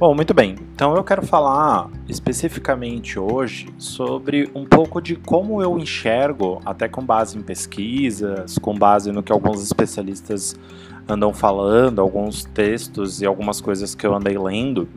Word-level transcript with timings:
Bom, 0.00 0.14
muito 0.14 0.32
bem. 0.32 0.56
Então 0.74 0.96
eu 0.96 1.04
quero 1.04 1.20
falar 1.26 1.90
especificamente 2.08 3.18
hoje 3.18 3.68
sobre 3.76 4.50
um 4.54 4.64
pouco 4.64 4.98
de 4.98 5.14
como 5.14 5.60
eu 5.60 5.78
enxergo, 5.78 6.58
até 6.64 6.88
com 6.88 7.04
base 7.04 7.36
em 7.36 7.42
pesquisas, 7.42 8.56
com 8.56 8.74
base 8.74 9.12
no 9.12 9.22
que 9.22 9.30
alguns 9.30 9.62
especialistas 9.62 10.56
andam 11.06 11.34
falando, 11.34 12.00
alguns 12.00 12.46
textos 12.46 13.20
e 13.20 13.26
algumas 13.26 13.60
coisas 13.60 13.94
que 13.94 14.06
eu 14.06 14.14
andei 14.14 14.38
lendo, 14.38 14.88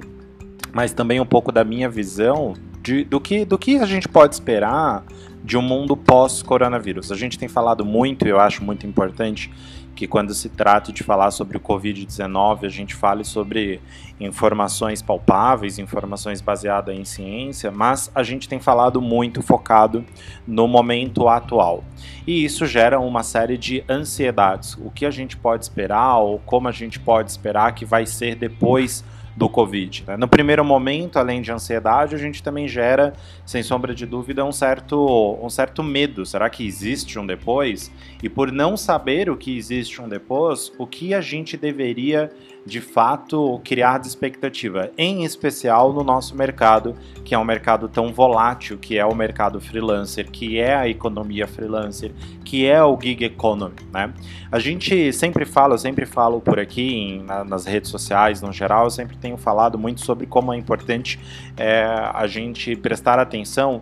mas 0.72 0.94
também 0.94 1.20
um 1.20 1.26
pouco 1.26 1.52
da 1.52 1.66
minha 1.66 1.90
visão 1.90 2.54
de, 2.82 3.04
do, 3.04 3.20
que, 3.20 3.44
do 3.44 3.58
que 3.58 3.80
a 3.80 3.86
gente 3.86 4.08
pode 4.08 4.36
esperar 4.36 5.04
de 5.44 5.58
um 5.58 5.62
mundo 5.62 5.98
pós-coronavírus. 5.98 7.12
A 7.12 7.16
gente 7.18 7.38
tem 7.38 7.50
falado 7.50 7.84
muito, 7.84 8.26
e 8.26 8.30
eu 8.30 8.40
acho 8.40 8.64
muito 8.64 8.88
importante, 8.88 9.52
que 9.96 10.08
quando 10.08 10.34
se 10.34 10.50
trata 10.50 10.92
de 10.92 11.04
falar 11.04 11.32
sobre 11.32 11.58
o 11.58 11.60
Covid-19, 11.60 12.66
a 12.66 12.70
gente 12.70 12.96
fale 12.96 13.24
sobre 13.24 13.80
informações 14.20 15.02
palpáveis, 15.02 15.78
informações 15.78 16.42
baseadas 16.42 16.96
em 16.96 17.06
ciência, 17.06 17.72
mas 17.72 18.12
a 18.14 18.24
gente 18.24 18.48
tem 18.48 18.60
falado 18.60 19.02
muito 19.02 19.42
focado 19.42 20.04
no 20.48 20.68
momento 20.68 21.28
atual. 21.28 21.84
E 22.26 22.44
isso 22.44 22.66
gera 22.66 23.00
uma 23.00 23.24
série 23.24 23.58
de 23.58 23.84
ansiedades. 23.90 24.76
O 24.80 24.90
que 24.90 25.06
a 25.06 25.12
gente 25.12 25.38
pode 25.38 25.64
esperar, 25.64 26.18
ou 26.18 26.40
como 26.40 26.68
a 26.68 26.72
gente 26.72 27.00
pode 27.00 27.30
esperar 27.30 27.74
que 27.74 27.86
vai 27.86 28.06
ser 28.06 28.36
depois 28.36 29.04
do 29.36 29.50
Covid. 29.50 30.04
Né? 30.08 30.18
No 30.18 30.28
primeiro 30.28 30.64
momento, 30.64 31.18
além 31.18 31.42
de 31.42 31.52
ansiedade, 31.52 32.16
a 32.16 32.18
gente 32.18 32.44
também 32.44 32.68
gera, 32.68 33.14
sem 33.46 33.64
sombra 33.64 33.94
de 33.94 34.06
dúvida, 34.06 34.46
um 34.46 34.52
certo, 34.52 35.40
um 35.42 35.50
certo 35.50 35.82
medo. 35.84 36.26
Será 36.26 36.50
que 36.50 36.66
existe 36.66 37.18
um 37.18 37.26
depois? 37.26 37.92
E 38.22 38.30
por 38.30 38.52
não 38.52 38.78
saber 38.78 39.30
o 39.30 39.38
que 39.38 39.58
existe 39.58 40.02
um 40.02 40.08
depois, 40.08 40.72
o 40.78 40.86
que 40.86 41.14
a 41.14 41.22
gente 41.22 41.58
deveria 41.58 42.32
de 42.66 42.80
fato 42.80 43.60
criar 43.64 44.02
expectativa, 44.02 44.90
em 44.98 45.24
especial 45.24 45.92
no 45.92 46.04
nosso 46.04 46.36
mercado, 46.36 46.96
que 47.24 47.36
é 47.36 47.40
um 47.40 47.44
mercado 47.44 47.88
tão 47.88 48.14
volátil, 48.14 48.78
que 48.78 48.98
é 48.98 49.06
o 49.06 49.14
mercado 49.14 49.60
freelancer, 49.60 50.30
que 50.30 50.60
é 50.60 50.76
a 50.76 50.88
economia 50.88 51.48
freelancer, 51.48 52.12
que 52.44 52.66
é 52.66 52.84
o 52.84 52.98
gig 53.00 53.24
economy, 53.24 53.76
né? 53.92 54.14
A 54.52 54.60
gente 54.60 55.12
sempre 55.12 55.46
fala, 55.46 55.74
eu 55.74 55.78
sempre 55.78 56.06
falo 56.06 56.40
por 56.40 56.60
aqui 56.60 56.94
em, 56.94 57.24
na, 57.24 57.44
nas 57.44 57.66
redes 57.66 57.90
sociais, 57.90 58.42
no 58.42 58.54
geral, 58.54 58.86
eu 58.86 58.90
sempre 58.90 59.18
tenho 59.18 59.38
falado 59.38 59.78
muito 59.78 60.02
sobre 60.02 60.28
como 60.28 60.54
é 60.54 60.58
importante 60.58 61.20
é, 61.58 61.84
a 62.14 62.28
gente 62.28 62.76
prestar 62.76 63.20
atenção, 63.20 63.82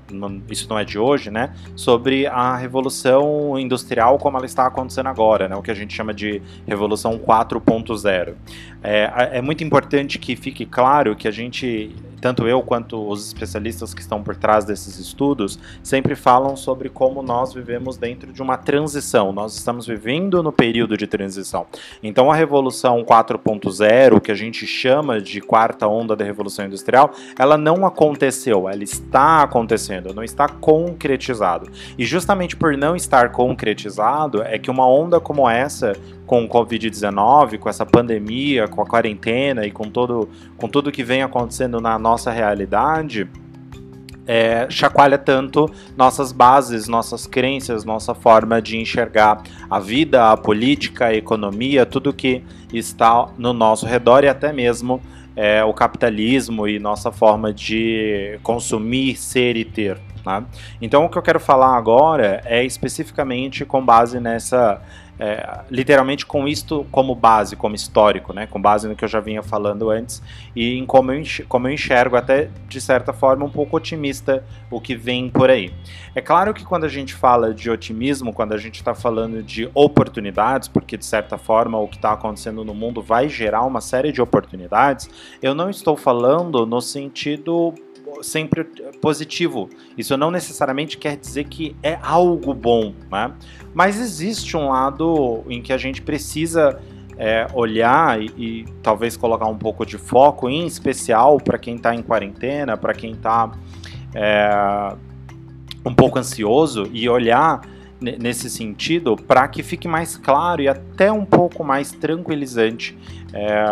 isso 0.50 0.68
não 0.70 0.80
é 0.80 0.86
de 0.86 0.98
hoje, 0.98 1.30
né? 1.30 1.54
Sobre 1.76 2.28
a 2.28 2.56
revolução 2.56 3.58
industrial 3.60 4.18
como 4.18 4.38
ela 4.38 4.46
está 4.46 4.66
acontecendo 4.66 5.08
agora, 5.08 5.48
né? 5.48 5.56
O 5.56 5.62
que 5.62 5.72
a 5.72 5.76
gente 5.76 5.94
chama 5.94 6.14
de 6.14 6.42
revolução 6.66 7.18
4.0. 7.18 8.36
É, 8.84 9.38
é 9.38 9.42
muito 9.42 9.64
importante 9.64 10.18
que 10.18 10.36
fique 10.36 10.66
claro 10.66 11.16
que 11.16 11.28
a 11.28 11.32
gente 11.32 11.96
tanto 12.22 12.48
eu 12.48 12.62
quanto 12.62 13.10
os 13.10 13.28
especialistas 13.28 13.94
que 13.94 14.02
estão 14.02 14.22
por 14.22 14.36
trás 14.36 14.64
desses 14.64 15.00
estudos 15.00 15.58
sempre 15.82 16.16
falam 16.16 16.56
sobre 16.56 16.88
como 16.88 17.24
nós 17.24 17.52
vivemos 17.52 17.98
dentro 17.98 18.32
de 18.32 18.42
uma 18.42 18.58
transição. 18.58 19.34
Nós 19.34 19.56
estamos 19.56 19.88
vivendo 19.88 20.44
no 20.44 20.52
período 20.52 20.96
de 20.96 21.08
transição. 21.08 21.66
Então 22.04 22.32
a 22.32 22.36
revolução 22.36 23.04
4.0, 23.04 24.22
que 24.22 24.32
a 24.32 24.36
gente 24.36 24.68
chama 24.68 25.20
de 25.20 25.42
quarta 25.42 25.88
onda 25.88 26.16
da 26.16 26.24
revolução 26.24 26.66
industrial, 26.66 27.12
ela 27.38 27.58
não 27.58 27.86
aconteceu, 27.86 28.70
ela 28.70 28.84
está 28.84 29.42
acontecendo, 29.42 30.14
não 30.14 30.24
está 30.24 30.48
concretizado. 30.48 31.72
E 31.98 32.06
justamente 32.06 32.56
por 32.56 32.78
não 32.78 32.96
estar 32.96 33.32
concretizado 33.32 34.44
é 34.44 34.60
que 34.60 34.70
uma 34.70 34.88
onda 34.88 35.20
como 35.20 35.50
essa 35.50 35.94
com 36.32 36.46
o 36.46 36.48
Covid-19, 36.48 37.60
com 37.60 37.68
essa 37.68 37.86
pandemia, 37.86 38.66
com 38.66 38.82
a 38.82 38.86
quarentena 38.86 39.66
e 39.66 39.70
com 39.70 39.90
todo, 39.90 40.30
com 40.56 40.70
tudo 40.70 40.90
que 40.90 41.04
vem 41.04 41.22
acontecendo 41.22 41.82
na 41.82 42.00
nossa 42.00 42.32
realidade, 42.32 43.28
é, 44.26 44.66
chacoalha 44.70 45.18
tanto 45.18 45.70
nossas 45.98 46.32
bases, 46.32 46.88
nossas 46.88 47.28
crenças, 47.28 47.84
nossa 47.84 48.16
forma 48.16 48.62
de 48.62 48.78
enxergar 48.78 49.44
a 49.70 49.78
vida, 49.78 50.32
a 50.32 50.38
política, 50.38 51.08
a 51.08 51.14
economia, 51.14 51.86
tudo 51.86 52.14
que 52.14 52.42
está 52.72 53.28
no 53.38 53.52
nosso 53.52 53.86
redor 53.86 54.24
e 54.24 54.30
até 54.30 54.54
mesmo 54.54 55.02
é, 55.36 55.62
o 55.66 55.74
capitalismo 55.74 56.66
e 56.66 56.80
nossa 56.80 57.12
forma 57.12 57.52
de 57.52 58.40
consumir, 58.42 59.18
ser 59.18 59.58
e 59.58 59.66
ter. 59.66 60.00
Né? 60.26 60.46
Então, 60.82 61.04
o 61.04 61.10
que 61.10 61.18
eu 61.18 61.22
quero 61.22 61.42
falar 61.42 61.76
agora 61.76 62.42
é 62.46 62.64
especificamente 62.64 63.66
com 63.66 63.84
base 63.84 64.18
nessa 64.18 64.82
é, 65.24 65.60
literalmente 65.70 66.26
com 66.26 66.48
isto 66.48 66.84
como 66.92 67.14
base, 67.14 67.56
como 67.56 67.76
histórico, 67.76 68.34
né? 68.34 68.48
com 68.48 68.60
base 68.60 68.88
no 68.88 68.96
que 68.96 69.06
eu 69.06 69.08
já 69.08 69.20
vinha 69.20 69.44
falando 69.44 69.92
antes 69.92 70.20
e 70.56 70.80
em 70.80 70.84
como 70.84 71.12
eu, 71.12 71.20
enxergo, 71.20 71.48
como 71.48 71.68
eu 71.68 71.74
enxergo, 71.74 72.16
até 72.16 72.50
de 72.68 72.82
certa 72.82 73.14
forma, 73.14 73.46
um 73.46 73.50
pouco 73.50 73.78
otimista 73.78 74.44
o 74.72 74.82
que 74.82 74.96
vem 74.96 75.30
por 75.30 75.52
aí. 75.52 75.72
É 76.16 76.22
claro 76.22 76.56
que 76.56 76.66
quando 76.66 76.86
a 76.86 76.90
gente 76.90 77.14
fala 77.14 77.54
de 77.54 77.70
otimismo, 77.70 78.34
quando 78.34 78.54
a 78.54 78.58
gente 78.58 78.78
está 78.78 78.96
falando 78.96 79.44
de 79.44 79.70
oportunidades, 79.76 80.68
porque 80.68 80.98
de 80.98 81.06
certa 81.06 81.38
forma 81.38 81.78
o 81.78 81.88
que 81.88 81.98
está 81.98 82.14
acontecendo 82.14 82.66
no 82.66 82.74
mundo 82.74 83.00
vai 83.00 83.30
gerar 83.30 83.62
uma 83.62 83.80
série 83.80 84.12
de 84.12 84.24
oportunidades, 84.24 85.08
eu 85.40 85.54
não 85.54 85.70
estou 85.70 85.96
falando 85.96 86.66
no 86.66 86.82
sentido 86.82 87.76
sempre 88.22 88.64
positivo. 89.02 89.70
Isso 89.98 90.16
não 90.18 90.32
necessariamente 90.32 90.98
quer 90.98 91.18
dizer 91.18 91.46
que 91.46 91.76
é 91.82 91.98
algo 92.02 92.54
bom, 92.54 92.94
né? 93.12 93.34
Mas 93.74 94.00
existe 94.00 94.56
um 94.58 94.70
lado 94.70 95.44
em 95.50 95.62
que 95.62 95.72
a 95.72 95.78
gente 95.78 96.02
precisa 96.02 96.80
é, 97.18 97.48
olhar 97.54 98.22
e, 98.22 98.32
e, 98.38 98.66
talvez 98.82 99.16
colocar 99.16 99.46
um 99.46 99.58
pouco 99.58 99.86
de 99.86 99.98
foco, 99.98 100.50
em 100.50 100.66
especial 100.66 101.38
para 101.38 101.58
quem 101.58 101.76
está 101.76 101.94
em 101.94 102.02
quarentena, 102.02 102.76
para 102.76 102.94
quem 102.94 103.12
está 103.12 103.52
é, 104.14 104.96
um 105.86 105.94
pouco 105.94 106.18
ansioso 106.18 106.90
e 106.92 107.08
olhar 107.08 107.62
nesse 108.02 108.50
sentido 108.50 109.16
para 109.16 109.48
que 109.48 109.62
fique 109.62 109.88
mais 109.88 110.18
claro 110.18 110.62
e 110.62 110.68
até 110.68 111.12
um 111.12 111.24
pouco 111.24 111.64
mais 111.64 111.92
tranquilizante 111.92 112.98
é, 113.32 113.64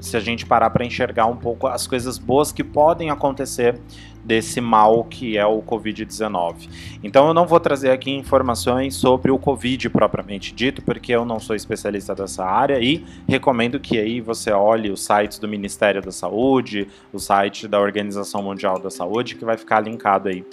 se 0.00 0.16
a 0.16 0.20
gente 0.20 0.46
parar 0.46 0.70
para 0.70 0.84
enxergar 0.84 1.26
um 1.26 1.36
pouco 1.36 1.66
as 1.66 1.86
coisas 1.86 2.16
boas 2.16 2.52
que 2.52 2.62
podem 2.62 3.10
acontecer 3.10 3.78
desse 4.24 4.60
mal 4.60 5.02
que 5.04 5.36
é 5.36 5.44
o 5.44 5.60
Covid-19. 5.62 6.68
Então 7.02 7.26
eu 7.26 7.34
não 7.34 7.44
vou 7.44 7.58
trazer 7.58 7.90
aqui 7.90 8.10
informações 8.10 8.94
sobre 8.94 9.32
o 9.32 9.38
Covid 9.38 9.90
propriamente 9.90 10.54
dito, 10.54 10.80
porque 10.82 11.12
eu 11.12 11.24
não 11.24 11.40
sou 11.40 11.56
especialista 11.56 12.14
dessa 12.14 12.44
área 12.44 12.78
e 12.78 13.04
recomendo 13.28 13.80
que 13.80 13.98
aí 13.98 14.20
você 14.20 14.52
olhe 14.52 14.90
os 14.90 15.04
sites 15.04 15.40
do 15.40 15.48
Ministério 15.48 16.00
da 16.00 16.12
Saúde, 16.12 16.86
o 17.12 17.18
site 17.18 17.66
da 17.66 17.80
Organização 17.80 18.42
Mundial 18.42 18.78
da 18.78 18.90
Saúde, 18.90 19.34
que 19.34 19.44
vai 19.44 19.56
ficar 19.56 19.80
linkado 19.80 20.28
aí 20.28 20.44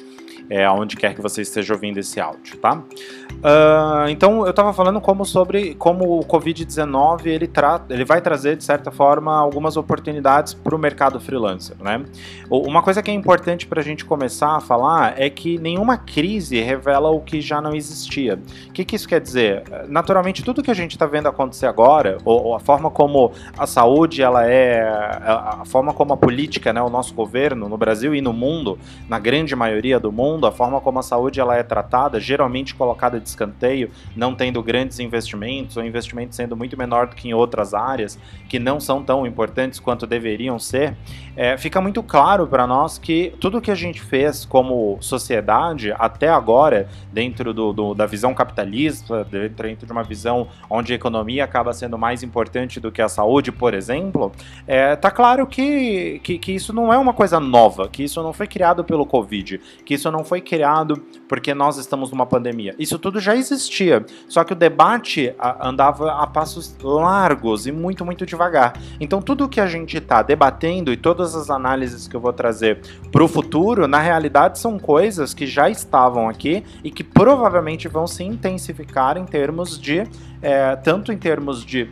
é, 0.50 0.66
aonde 0.66 0.96
quer 0.96 1.14
que 1.14 1.22
você 1.22 1.42
esteja 1.42 1.74
ouvindo 1.74 2.00
esse 2.00 2.20
áudio, 2.20 2.58
tá? 2.58 2.76
Uh, 2.76 4.10
então 4.10 4.44
eu 4.44 4.50
estava 4.50 4.74
falando 4.74 5.00
como 5.00 5.24
sobre 5.24 5.76
como 5.76 6.20
o 6.20 6.26
Covid-19 6.26 7.28
ele, 7.28 7.50
ele 7.90 8.04
vai 8.04 8.20
trazer 8.20 8.58
de 8.58 8.64
certa 8.64 8.92
forma 8.92 9.38
algumas 9.38 9.78
oportunidades 9.78 10.54
para 10.54 10.76
o 10.76 10.80
mercado 10.80 11.20
freelancer, 11.20 11.76
né? 11.80 12.04
Uma 12.50 12.82
coisa 12.82 13.04
que 13.04 13.12
é 13.12 13.14
importante 13.14 13.68
para 13.68 13.80
a 13.80 13.84
gente 13.84 14.04
começar 14.04 14.58
a 14.58 14.60
falar 14.60 15.20
é 15.22 15.30
que 15.30 15.60
nenhuma 15.60 15.98
crise 15.98 16.60
revela 16.60 17.10
o 17.10 17.22
que 17.22 17.40
já 17.40 17.62
não 17.62 17.76
existia. 17.76 18.40
O 18.68 18.74
que, 18.74 18.84
que 18.84 18.96
isso 18.96 19.08
quer 19.08 19.22
dizer? 19.22 19.64
Naturalmente 19.88 20.44
tudo 20.44 20.64
que 20.64 20.72
a 20.72 20.76
gente 20.76 20.92
está 20.92 21.06
vendo 21.06 21.28
acontecer 21.28 21.68
agora, 21.68 22.18
ou, 22.26 22.48
ou, 22.48 22.56
a 22.56 22.60
forma 22.60 22.90
como 22.90 23.32
a 23.58 23.68
saúde 23.68 24.22
ela 24.22 24.50
é, 24.50 24.82
a 24.82 25.64
forma 25.66 25.94
como 25.94 26.14
a 26.14 26.18
política, 26.18 26.74
né, 26.74 26.82
o 26.82 26.90
nosso 26.90 27.14
governo 27.14 27.70
no 27.70 27.78
Brasil 27.78 28.16
e 28.16 28.22
no 28.22 28.34
mundo, 28.34 28.80
na 29.08 29.20
grande 29.20 29.56
maioria 29.56 30.00
do 30.00 30.12
mundo 30.12 30.39
mundo, 30.40 30.48
a 30.48 30.52
forma 30.52 30.80
como 30.80 31.00
a 31.00 31.04
saúde 31.04 31.40
ela 31.40 31.56
é 31.58 31.62
tratada, 31.62 32.20
geralmente 32.20 32.74
colocada 32.74 33.20
de 33.20 33.28
escanteio, 33.28 33.92
não 34.16 34.34
tendo 34.34 34.64
grandes 34.64 35.00
investimentos, 35.00 35.76
ou 35.76 35.84
investimentos 35.84 36.38
sendo 36.38 36.56
muito 36.56 36.78
menor 36.78 37.08
do 37.08 37.16
que 37.16 37.28
em 37.28 37.34
outras 37.34 37.74
áreas, 37.74 38.18
que 38.48 38.58
não 38.58 38.80
são 38.80 39.04
tão 39.04 39.28
importantes 39.28 39.80
quanto 39.80 40.08
deveriam 40.08 40.58
ser, 40.58 40.96
é, 41.36 41.58
fica 41.58 41.82
muito 41.82 42.02
claro 42.02 42.48
para 42.48 42.66
nós 42.66 42.98
que 42.98 43.34
tudo 43.40 43.62
que 43.62 43.72
a 43.72 43.76
gente 43.76 44.02
fez 44.02 44.46
como 44.46 44.98
sociedade 45.02 45.94
até 45.98 46.30
agora, 46.30 46.88
dentro 47.12 47.54
do, 47.54 47.74
do, 47.74 47.94
da 47.94 48.06
visão 48.06 48.34
capitalista, 48.34 49.24
dentro 49.26 49.86
de 49.86 49.92
uma 49.92 50.04
visão 50.04 50.48
onde 50.70 50.94
a 50.94 50.96
economia 50.96 51.44
acaba 51.44 51.74
sendo 51.74 51.98
mais 51.98 52.24
importante 52.24 52.80
do 52.80 52.92
que 52.92 53.02
a 53.02 53.10
saúde, 53.10 53.52
por 53.52 53.74
exemplo, 53.74 54.32
é, 54.66 54.96
tá 54.96 55.12
claro 55.12 55.46
que, 55.46 56.20
que, 56.24 56.38
que 56.38 56.52
isso 56.54 56.72
não 56.72 56.94
é 56.94 56.98
uma 56.98 57.14
coisa 57.14 57.40
nova, 57.40 57.88
que 57.90 58.04
isso 58.04 58.22
não 58.24 58.32
foi 58.32 58.48
criado 58.48 58.84
pelo 58.84 59.06
Covid, 59.06 59.60
que 59.86 59.94
isso 59.94 60.10
não 60.12 60.24
foi 60.30 60.42
criado 60.42 61.02
porque 61.28 61.56
nós 61.56 61.78
estamos 61.78 62.12
numa 62.12 62.26
pandemia. 62.26 62.76
Isso 62.78 63.00
tudo 63.00 63.20
já 63.20 63.36
existia, 63.36 64.06
só 64.28 64.44
que 64.44 64.54
o 64.54 64.56
debate 64.56 65.34
andava 65.60 66.12
a 66.12 66.28
passos 66.28 66.76
largos 66.84 67.66
e 67.66 67.72
muito, 67.72 68.06
muito 68.06 68.28
devagar. 68.28 68.74
Então, 69.00 69.22
tudo 69.24 69.50
que 69.50 69.60
a 69.60 69.66
gente 69.66 69.98
está 69.98 70.22
debatendo 70.22 70.94
e 70.94 70.98
todas 70.98 71.36
as 71.36 71.50
análises 71.50 72.08
que 72.08 72.16
eu 72.16 72.20
vou 72.22 72.32
trazer 72.32 72.80
para 73.12 73.24
o 73.24 73.28
futuro, 73.28 73.88
na 73.88 74.00
realidade, 74.00 74.60
são 74.60 74.78
coisas 74.78 75.34
que 75.34 75.48
já 75.48 75.68
estavam 75.68 76.30
aqui 76.30 76.64
e 76.84 76.92
que 76.92 77.04
provavelmente 77.04 77.88
vão 77.88 78.06
se 78.06 78.24
intensificar 78.24 79.18
em 79.18 79.26
termos 79.26 79.80
de, 79.80 80.04
é, 80.44 80.76
tanto 80.76 81.12
em 81.12 81.18
termos 81.18 81.66
de 81.66 81.90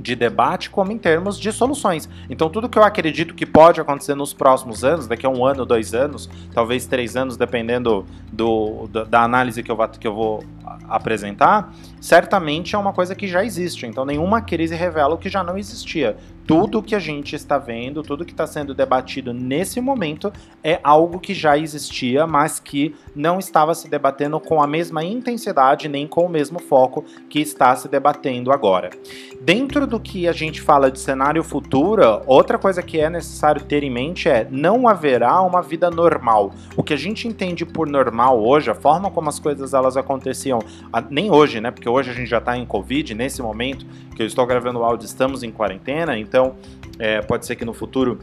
de 0.00 0.16
debate 0.16 0.70
como 0.70 0.90
em 0.90 0.98
termos 0.98 1.38
de 1.38 1.52
soluções. 1.52 2.08
Então, 2.28 2.48
tudo 2.48 2.68
que 2.68 2.78
eu 2.78 2.82
acredito 2.82 3.34
que 3.34 3.44
pode 3.44 3.80
acontecer 3.80 4.14
nos 4.14 4.32
próximos 4.32 4.82
anos, 4.82 5.06
daqui 5.06 5.26
a 5.26 5.28
um 5.28 5.44
ano, 5.44 5.66
dois 5.66 5.94
anos, 5.94 6.28
talvez 6.52 6.86
três 6.86 7.16
anos, 7.16 7.36
dependendo 7.36 8.06
do, 8.32 8.88
da 8.88 9.22
análise 9.22 9.62
que 9.62 9.70
eu, 9.70 9.76
que 9.88 10.06
eu 10.06 10.14
vou 10.14 10.44
apresentar, 10.88 11.72
certamente 12.00 12.74
é 12.74 12.78
uma 12.78 12.92
coisa 12.92 13.14
que 13.14 13.28
já 13.28 13.44
existe. 13.44 13.86
Então, 13.86 14.04
nenhuma 14.04 14.40
crise 14.40 14.74
revela 14.74 15.14
o 15.14 15.18
que 15.18 15.28
já 15.28 15.42
não 15.42 15.58
existia 15.58 16.16
tudo 16.50 16.82
que 16.82 16.96
a 16.96 16.98
gente 16.98 17.36
está 17.36 17.58
vendo, 17.58 18.02
tudo 18.02 18.24
que 18.24 18.32
está 18.32 18.44
sendo 18.44 18.74
debatido 18.74 19.32
nesse 19.32 19.80
momento 19.80 20.32
é 20.64 20.80
algo 20.82 21.20
que 21.20 21.32
já 21.32 21.56
existia, 21.56 22.26
mas 22.26 22.58
que 22.58 22.92
não 23.14 23.38
estava 23.38 23.72
se 23.72 23.88
debatendo 23.88 24.40
com 24.40 24.60
a 24.60 24.66
mesma 24.66 25.04
intensidade 25.04 25.88
nem 25.88 26.08
com 26.08 26.26
o 26.26 26.28
mesmo 26.28 26.58
foco 26.58 27.04
que 27.28 27.38
está 27.38 27.76
se 27.76 27.86
debatendo 27.86 28.50
agora. 28.50 28.90
Dentro 29.40 29.86
do 29.86 30.00
que 30.00 30.26
a 30.26 30.32
gente 30.32 30.60
fala 30.60 30.90
de 30.90 30.98
cenário 30.98 31.44
futuro, 31.44 32.02
outra 32.26 32.58
coisa 32.58 32.82
que 32.82 32.98
é 32.98 33.08
necessário 33.08 33.62
ter 33.62 33.84
em 33.84 33.90
mente 33.90 34.28
é 34.28 34.44
não 34.50 34.88
haverá 34.88 35.40
uma 35.42 35.62
vida 35.62 35.88
normal. 35.88 36.52
O 36.76 36.82
que 36.82 36.92
a 36.92 36.98
gente 36.98 37.28
entende 37.28 37.64
por 37.64 37.88
normal 37.88 38.44
hoje, 38.44 38.68
a 38.68 38.74
forma 38.74 39.08
como 39.08 39.28
as 39.28 39.38
coisas 39.38 39.72
elas 39.72 39.96
aconteciam, 39.96 40.58
nem 41.10 41.30
hoje, 41.30 41.60
né? 41.60 41.70
Porque 41.70 41.88
hoje 41.90 42.10
a 42.10 42.14
gente 42.14 42.28
já 42.28 42.38
está 42.38 42.56
em 42.56 42.64
Covid, 42.64 43.14
nesse 43.14 43.42
momento 43.42 43.86
que 44.14 44.22
eu 44.22 44.26
estou 44.26 44.46
gravando 44.46 44.78
o 44.80 44.84
áudio, 44.84 45.06
estamos 45.06 45.42
em 45.42 45.50
quarentena, 45.50 46.18
então 46.18 46.54
é, 46.98 47.20
pode 47.20 47.46
ser 47.46 47.56
que 47.56 47.64
no 47.64 47.72
futuro 47.72 48.18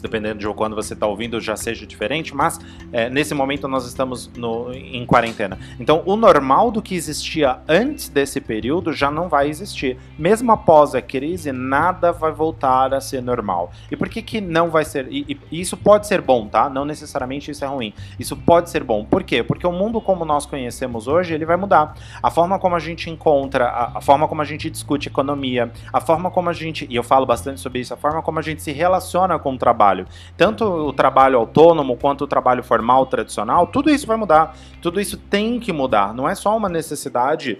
dependendo 0.00 0.38
de 0.38 0.48
quando 0.54 0.74
você 0.74 0.94
está 0.94 1.06
ouvindo, 1.06 1.40
já 1.40 1.56
seja 1.56 1.86
diferente, 1.86 2.34
mas 2.34 2.58
é, 2.92 3.08
nesse 3.08 3.34
momento 3.34 3.68
nós 3.68 3.86
estamos 3.86 4.30
no, 4.36 4.72
em 4.72 5.04
quarentena. 5.06 5.58
Então, 5.78 6.02
o 6.04 6.16
normal 6.16 6.70
do 6.70 6.82
que 6.82 6.94
existia 6.94 7.58
antes 7.68 8.08
desse 8.08 8.40
período 8.40 8.92
já 8.92 9.10
não 9.10 9.28
vai 9.28 9.48
existir. 9.48 9.98
Mesmo 10.18 10.52
após 10.52 10.94
a 10.94 11.02
crise, 11.02 11.52
nada 11.52 12.12
vai 12.12 12.32
voltar 12.32 12.92
a 12.92 13.00
ser 13.00 13.22
normal. 13.22 13.70
E 13.90 13.96
por 13.96 14.08
que, 14.08 14.20
que 14.22 14.40
não 14.40 14.70
vai 14.70 14.84
ser? 14.84 15.06
E, 15.10 15.38
e 15.50 15.60
isso 15.60 15.76
pode 15.76 16.06
ser 16.06 16.20
bom, 16.20 16.46
tá? 16.46 16.68
Não 16.68 16.84
necessariamente 16.84 17.50
isso 17.50 17.64
é 17.64 17.68
ruim. 17.68 17.94
Isso 18.18 18.36
pode 18.36 18.70
ser 18.70 18.84
bom. 18.84 19.04
Por 19.04 19.22
quê? 19.22 19.42
Porque 19.42 19.66
o 19.66 19.72
mundo 19.72 20.00
como 20.00 20.24
nós 20.24 20.44
conhecemos 20.46 21.06
hoje, 21.08 21.34
ele 21.34 21.44
vai 21.44 21.56
mudar. 21.56 21.94
A 22.22 22.30
forma 22.30 22.58
como 22.58 22.76
a 22.76 22.80
gente 22.80 23.10
encontra, 23.10 23.66
a, 23.66 23.98
a 23.98 24.00
forma 24.00 24.28
como 24.28 24.42
a 24.42 24.44
gente 24.44 24.68
discute 24.68 25.08
economia, 25.08 25.70
a 25.92 26.00
forma 26.00 26.30
como 26.30 26.50
a 26.50 26.52
gente, 26.52 26.86
e 26.90 26.96
eu 26.96 27.02
falo 27.02 27.24
bastante 27.24 27.60
sobre 27.60 27.80
isso, 27.80 27.94
a 27.94 27.96
forma 27.96 28.22
como 28.22 28.38
a 28.38 28.42
gente 28.42 28.62
se 28.62 28.72
relaciona 28.72 29.38
com 29.38 29.54
o 29.54 29.58
trabalho 29.58 29.77
trabalho. 29.78 30.06
Tanto 30.36 30.64
o 30.64 30.92
trabalho 30.92 31.38
autônomo 31.38 31.96
quanto 31.96 32.24
o 32.24 32.26
trabalho 32.26 32.64
formal 32.64 33.06
tradicional, 33.06 33.68
tudo 33.68 33.88
isso 33.88 34.06
vai 34.06 34.16
mudar. 34.16 34.56
Tudo 34.82 35.00
isso 35.00 35.16
tem 35.16 35.60
que 35.60 35.72
mudar. 35.72 36.12
Não 36.12 36.28
é 36.28 36.34
só 36.34 36.56
uma 36.56 36.68
necessidade 36.68 37.58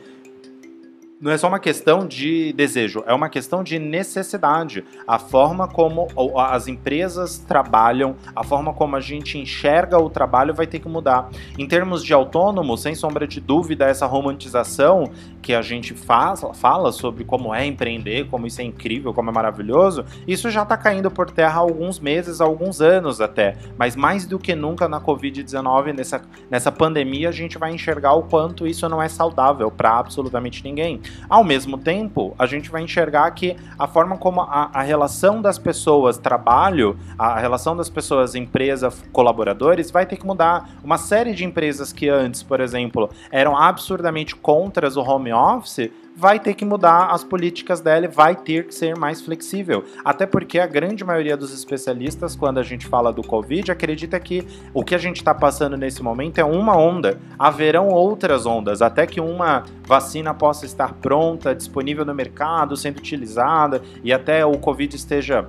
não 1.21 1.33
é 1.33 1.39
só 1.39 1.49
uma 1.49 1.59
questão 1.59 2.07
de 2.07 2.53
desejo, 2.53 3.03
é 3.05 3.13
uma 3.13 3.29
questão 3.29 3.65
de 3.65 3.79
necessidade. 3.79 4.85
A 5.07 5.19
forma 5.19 5.67
como 5.67 6.07
as 6.37 6.69
empresas 6.69 7.39
trabalham, 7.39 8.15
a 8.37 8.45
forma 8.45 8.73
como 8.73 8.95
a 8.95 9.01
gente 9.01 9.37
enxerga 9.37 9.99
o 9.99 10.09
trabalho 10.09 10.55
vai 10.55 10.67
ter 10.67 10.79
que 10.79 10.89
mudar. 10.89 11.29
Em 11.59 11.67
termos 11.67 12.05
de 12.05 12.15
autônomo, 12.15 12.77
sem 12.77 12.95
sombra 12.95 13.27
de 13.27 13.41
dúvida, 13.41 13.87
essa 13.87 14.07
romantização 14.07 15.11
que 15.43 15.55
a 15.55 15.63
gente 15.63 15.93
faz, 15.93 16.43
fala 16.55 16.93
sobre 16.93 17.25
como 17.25 17.53
é 17.53 17.67
empreender, 17.67 18.29
como 18.29 18.47
isso 18.47 18.61
é 18.61 18.65
incrível, 18.65 19.13
como 19.13 19.31
é 19.31 19.33
maravilhoso, 19.33 20.05
isso 20.27 20.51
já 20.51 20.63
está 20.63 20.77
caindo 20.77 21.11
por 21.11 21.31
terra 21.31 21.57
há 21.57 21.63
alguns 21.63 21.99
meses, 21.99 22.41
há 22.41 22.45
alguns 22.45 22.81
anos 22.81 23.21
até. 23.21 23.57
Mas 23.77 23.97
mais 23.97 24.25
do 24.25 24.39
que 24.39 24.55
nunca 24.55 24.89
na 24.89 25.01
Covid-19, 25.01 25.95
nessa, 25.95 26.23
nessa 26.49 26.71
pandemia, 26.71 27.29
a 27.29 27.33
gente 27.33 27.59
vai 27.59 27.73
enxergar 27.73 28.13
o 28.13 28.23
quanto 28.23 28.67
isso 28.69 28.89
não 28.89 29.03
é 29.03 29.09
saudável 29.09 29.69
para 29.71 29.99
absolutamente 29.99 30.63
ninguém. 30.63 31.01
Ao 31.29 31.45
mesmo 31.45 31.79
tempo, 31.79 32.35
a 32.39 32.47
gente 32.47 32.71
vai 32.71 32.83
enxergar 32.83 33.31
que 33.33 33.57
a 33.79 33.87
forma 33.87 34.17
como 34.17 34.41
a, 34.41 34.71
a 34.73 34.83
relação 34.83 35.41
das 35.43 35.59
pessoas 35.59 36.19
trabalho, 36.19 36.99
a 37.19 37.39
relação 37.39 37.77
das 37.77 37.89
pessoas 37.89 38.35
empresa, 38.35 38.93
colaboradores, 39.13 39.91
vai 39.91 40.07
ter 40.07 40.17
que 40.17 40.27
mudar. 40.27 40.71
Uma 40.83 40.99
série 40.99 41.35
de 41.35 41.45
empresas 41.45 41.93
que 41.93 42.09
antes, 42.09 42.43
por 42.43 42.61
exemplo, 42.61 43.11
eram 43.31 43.57
absurdamente 43.57 44.35
contra 44.35 44.89
o 44.89 45.01
home 45.01 45.33
office, 45.33 45.91
vai 46.19 46.41
ter 46.41 46.55
que 46.55 46.65
mudar 46.65 47.13
as 47.13 47.23
políticas 47.23 47.81
dela, 47.81 48.09
vai 48.09 48.35
ter 48.35 48.67
que 48.67 48.75
ser 48.75 48.97
mais 48.97 49.21
flexível. 49.23 49.85
Até 50.05 50.27
porque 50.27 50.59
a 50.59 50.67
grande 50.67 51.05
maioria 51.05 51.37
dos 51.37 51.55
especialistas, 51.55 52.35
quando 52.35 52.59
a 52.59 52.63
gente 52.65 52.89
fala 52.89 53.13
do 53.13 53.23
Covid, 53.23 53.71
acredita 53.71 54.19
que 54.19 54.45
o 54.75 54.83
que 54.83 54.97
a 54.97 54.99
gente 54.99 55.19
está 55.19 55.33
passando 55.33 55.77
nesse 55.77 56.03
momento 56.03 56.39
é 56.39 56.45
uma 56.45 56.77
onda. 56.77 57.21
Haverão 57.39 57.87
outras 57.87 58.47
ondas, 58.47 58.83
até 58.83 59.07
que 59.07 59.21
uma 59.21 59.63
vacina 59.87 60.35
possa 60.35 60.67
estar 60.67 60.95
pronta, 60.95 61.55
disponível 61.55 62.05
no 62.05 62.13
mercado, 62.13 62.77
sendo 62.77 62.99
utilizada 62.99 63.81
e 64.03 64.13
até 64.13 64.45
o 64.45 64.59
Covid 64.59 64.97
esteja 64.97 65.47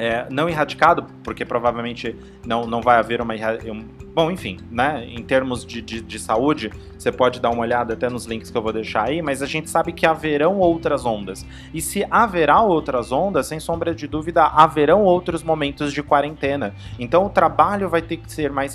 é, 0.00 0.26
não 0.30 0.48
erradicado, 0.48 1.04
porque 1.22 1.44
provavelmente 1.44 2.16
não, 2.46 2.66
não 2.66 2.80
vai 2.80 2.96
haver 2.96 3.20
uma. 3.20 3.34
Um, 3.34 3.84
bom, 4.14 4.30
enfim, 4.30 4.58
né? 4.70 5.04
Em 5.06 5.22
termos 5.22 5.64
de, 5.64 5.82
de, 5.82 6.00
de, 6.00 6.18
saúde, 6.18 6.72
você 6.98 7.12
pode 7.12 7.38
dar 7.38 7.50
uma 7.50 7.60
olhada 7.60 7.92
até 7.92 8.08
nos 8.08 8.24
links 8.24 8.50
que 8.50 8.56
eu 8.56 8.62
vou 8.62 8.72
deixar 8.72 9.08
aí, 9.08 9.20
mas 9.20 9.42
a 9.42 9.46
gente 9.46 9.68
sabe 9.68 9.92
que 9.92 10.06
haverão 10.06 10.58
outras 10.58 11.04
ondas. 11.04 11.46
E 11.74 11.82
se 11.82 12.06
haverá 12.10 12.62
outras 12.62 13.12
ondas, 13.12 13.46
sem 13.46 13.60
sombra 13.60 13.94
de 13.94 14.06
dúvida, 14.06 14.44
haverão 14.44 15.02
outros 15.02 15.42
momentos 15.42 15.92
de 15.92 16.02
quarentena. 16.02 16.74
Então 16.98 17.26
o 17.26 17.28
trabalho 17.28 17.88
vai 17.88 18.00
ter 18.00 18.16
que 18.16 18.32
ser 18.32 18.50
mais 18.50 18.74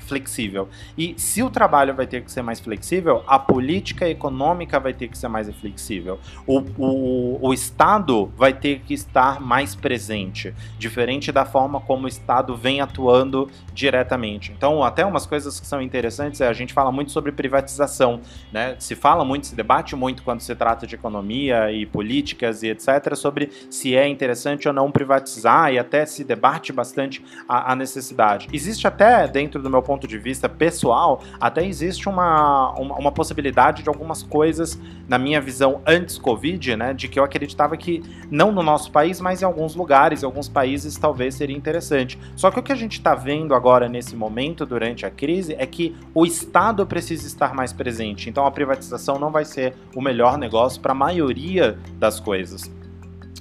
flexível. 0.00 0.68
E 0.96 1.14
se 1.16 1.42
o 1.42 1.50
trabalho 1.50 1.92
vai 1.92 2.06
ter 2.06 2.22
que 2.22 2.30
ser 2.30 2.42
mais 2.42 2.60
flexível, 2.60 3.24
a 3.26 3.38
política 3.38 4.08
econômica 4.08 4.78
vai 4.78 4.94
ter 4.94 5.08
que 5.08 5.18
ser 5.18 5.28
mais 5.28 5.50
flexível. 5.56 6.20
O, 6.46 6.60
o, 6.78 7.48
o 7.48 7.52
Estado 7.52 8.30
vai 8.36 8.52
ter 8.52 8.80
que 8.80 8.94
estar 8.94 9.40
mais 9.40 9.74
presente 9.74 10.35
diferente, 10.78 11.32
da 11.32 11.44
forma 11.44 11.80
como 11.80 12.04
o 12.04 12.08
Estado 12.08 12.56
vem 12.56 12.80
atuando 12.80 13.48
diretamente. 13.72 14.52
Então, 14.56 14.82
até 14.82 15.04
umas 15.04 15.26
coisas 15.26 15.58
que 15.60 15.66
são 15.66 15.80
interessantes 15.80 16.40
é 16.40 16.48
a 16.48 16.52
gente 16.52 16.72
fala 16.72 16.92
muito 16.92 17.10
sobre 17.12 17.32
privatização, 17.32 18.20
né? 18.52 18.76
Se 18.78 18.94
fala 18.94 19.24
muito, 19.24 19.46
se 19.46 19.54
debate 19.54 19.94
muito 19.96 20.22
quando 20.22 20.40
se 20.40 20.54
trata 20.54 20.86
de 20.86 20.94
economia 20.94 21.70
e 21.72 21.86
políticas 21.86 22.62
e 22.62 22.68
etc 22.68 23.14
sobre 23.14 23.50
se 23.70 23.94
é 23.96 24.08
interessante 24.08 24.68
ou 24.68 24.74
não 24.74 24.90
privatizar 24.90 25.72
e 25.72 25.78
até 25.78 26.04
se 26.06 26.24
debate 26.24 26.72
bastante 26.72 27.24
a, 27.48 27.72
a 27.72 27.76
necessidade. 27.76 28.48
Existe 28.52 28.86
até 28.86 29.26
dentro 29.28 29.62
do 29.62 29.70
meu 29.70 29.82
ponto 29.82 30.06
de 30.06 30.18
vista 30.18 30.48
pessoal, 30.48 31.22
até 31.40 31.64
existe 31.64 32.08
uma, 32.08 32.72
uma, 32.72 32.96
uma 32.96 33.12
possibilidade 33.12 33.82
de 33.82 33.88
algumas 33.88 34.22
coisas 34.22 34.78
na 35.08 35.18
minha 35.18 35.40
visão 35.40 35.80
antes 35.86 36.18
Covid, 36.18 36.76
né, 36.76 36.92
de 36.92 37.08
que 37.08 37.18
eu 37.18 37.24
acreditava 37.24 37.76
que 37.76 38.02
não 38.30 38.50
no 38.50 38.62
nosso 38.62 38.90
país, 38.90 39.20
mas 39.20 39.42
em 39.42 39.44
alguns 39.44 39.74
lugares 39.74 40.22
alguns 40.26 40.48
países 40.48 40.96
talvez 40.96 41.34
seria 41.34 41.56
interessante. 41.56 42.18
Só 42.36 42.50
que 42.50 42.58
o 42.58 42.62
que 42.62 42.72
a 42.72 42.76
gente 42.76 42.98
está 42.98 43.14
vendo 43.14 43.54
agora 43.54 43.88
nesse 43.88 44.14
momento, 44.14 44.66
durante 44.66 45.06
a 45.06 45.10
crise, 45.10 45.54
é 45.58 45.66
que 45.66 45.96
o 46.14 46.26
Estado 46.26 46.86
precisa 46.86 47.26
estar 47.26 47.54
mais 47.54 47.72
presente. 47.72 48.28
Então 48.28 48.46
a 48.46 48.50
privatização 48.50 49.18
não 49.18 49.30
vai 49.30 49.44
ser 49.44 49.74
o 49.94 50.02
melhor 50.02 50.36
negócio 50.36 50.80
para 50.80 50.92
a 50.92 50.94
maioria 50.94 51.78
das 51.98 52.20
coisas. 52.20 52.70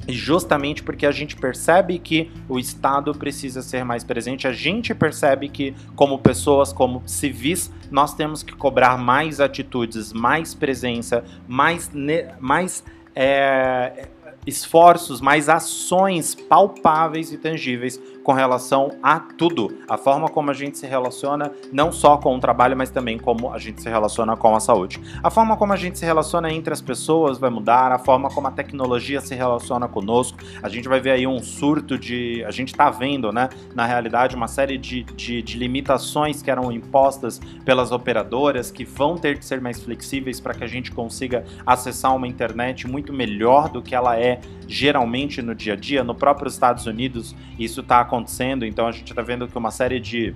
E 0.07 0.13
justamente 0.13 0.83
porque 0.83 1.05
a 1.05 1.11
gente 1.11 1.35
percebe 1.35 1.97
que 1.97 2.31
o 2.47 2.59
Estado 2.59 3.13
precisa 3.13 3.61
ser 3.61 3.83
mais 3.83 4.03
presente, 4.03 4.47
a 4.47 4.53
gente 4.53 4.93
percebe 4.93 5.49
que, 5.49 5.73
como 5.95 6.19
pessoas, 6.19 6.71
como 6.71 7.01
civis, 7.07 7.71
nós 7.89 8.13
temos 8.13 8.43
que 8.43 8.53
cobrar 8.53 8.97
mais 8.97 9.39
atitudes, 9.39 10.13
mais 10.13 10.53
presença, 10.53 11.23
mais, 11.47 11.89
mais 12.39 12.83
é, 13.15 14.09
esforços, 14.45 15.21
mais 15.21 15.49
ações 15.49 16.35
palpáveis 16.35 17.31
e 17.31 17.37
tangíveis 17.37 17.99
com 18.25 18.33
relação 18.33 18.89
a 19.03 19.19
tudo. 19.19 19.77
A 19.87 19.97
forma 19.97 20.27
como 20.27 20.49
a 20.49 20.53
gente 20.53 20.79
se 20.79 20.87
relaciona, 20.87 21.51
não 21.71 21.91
só 21.91 22.17
com 22.17 22.35
o 22.35 22.39
trabalho, 22.39 22.75
mas 22.75 22.89
também 22.89 23.19
como 23.19 23.53
a 23.53 23.59
gente 23.59 23.83
se 23.83 23.87
relaciona 23.87 24.35
com 24.35 24.55
a 24.55 24.59
saúde. 24.59 24.99
A 25.21 25.29
forma 25.29 25.55
como 25.55 25.73
a 25.73 25.75
gente 25.75 25.99
se 25.99 26.05
relaciona 26.05 26.51
entre 26.51 26.73
as 26.73 26.81
pessoas 26.81 27.37
vai 27.37 27.51
mudar, 27.51 27.91
a 27.91 27.99
forma 27.99 28.27
como 28.31 28.47
a 28.47 28.51
tecnologia 28.51 29.21
se 29.21 29.35
relaciona 29.35 29.87
conosco. 29.87 30.39
A 30.63 30.67
gente 30.67 30.89
vai 30.89 30.99
ver 30.99 31.11
aí 31.11 31.27
um 31.27 31.39
surto 31.39 31.99
de. 31.99 32.43
A 32.45 32.51
gente 32.51 32.69
está 32.69 32.89
vendo, 32.89 33.31
né, 33.31 33.47
na 33.75 33.85
realidade, 33.85 34.35
uma 34.35 34.47
série 34.47 34.79
de, 34.79 35.03
de, 35.03 35.43
de 35.43 35.57
limitações 35.59 36.41
que 36.41 36.49
eram 36.49 36.71
impostas 36.71 37.39
pelas 37.63 37.91
operadoras 37.91 38.71
que 38.71 38.83
vão 38.83 39.19
ter 39.19 39.37
que 39.37 39.45
ser 39.45 39.61
mais 39.61 39.79
flexíveis 39.79 40.39
para 40.39 40.55
que 40.55 40.63
a 40.63 40.67
gente 40.67 40.91
consiga 40.91 41.45
acessar 41.63 42.15
uma 42.15 42.27
internet 42.27 42.87
muito 42.87 43.13
melhor 43.13 43.69
do 43.69 43.83
que 43.83 43.93
ela 43.93 44.19
é 44.19 44.41
geralmente 44.67 45.43
no 45.43 45.53
dia 45.53 45.73
a 45.73 45.75
dia. 45.75 46.03
No 46.03 46.15
próprio 46.15 46.49
Estados 46.49 46.87
Unidos, 46.87 47.35
isso 47.57 47.81
está 47.81 48.01
acontecendo, 48.01 48.14
então 48.65 48.87
a 48.87 48.91
gente 48.91 49.09
está 49.11 49.21
vendo 49.21 49.47
que 49.47 49.57
uma 49.57 49.71
série 49.71 49.99
de 49.99 50.35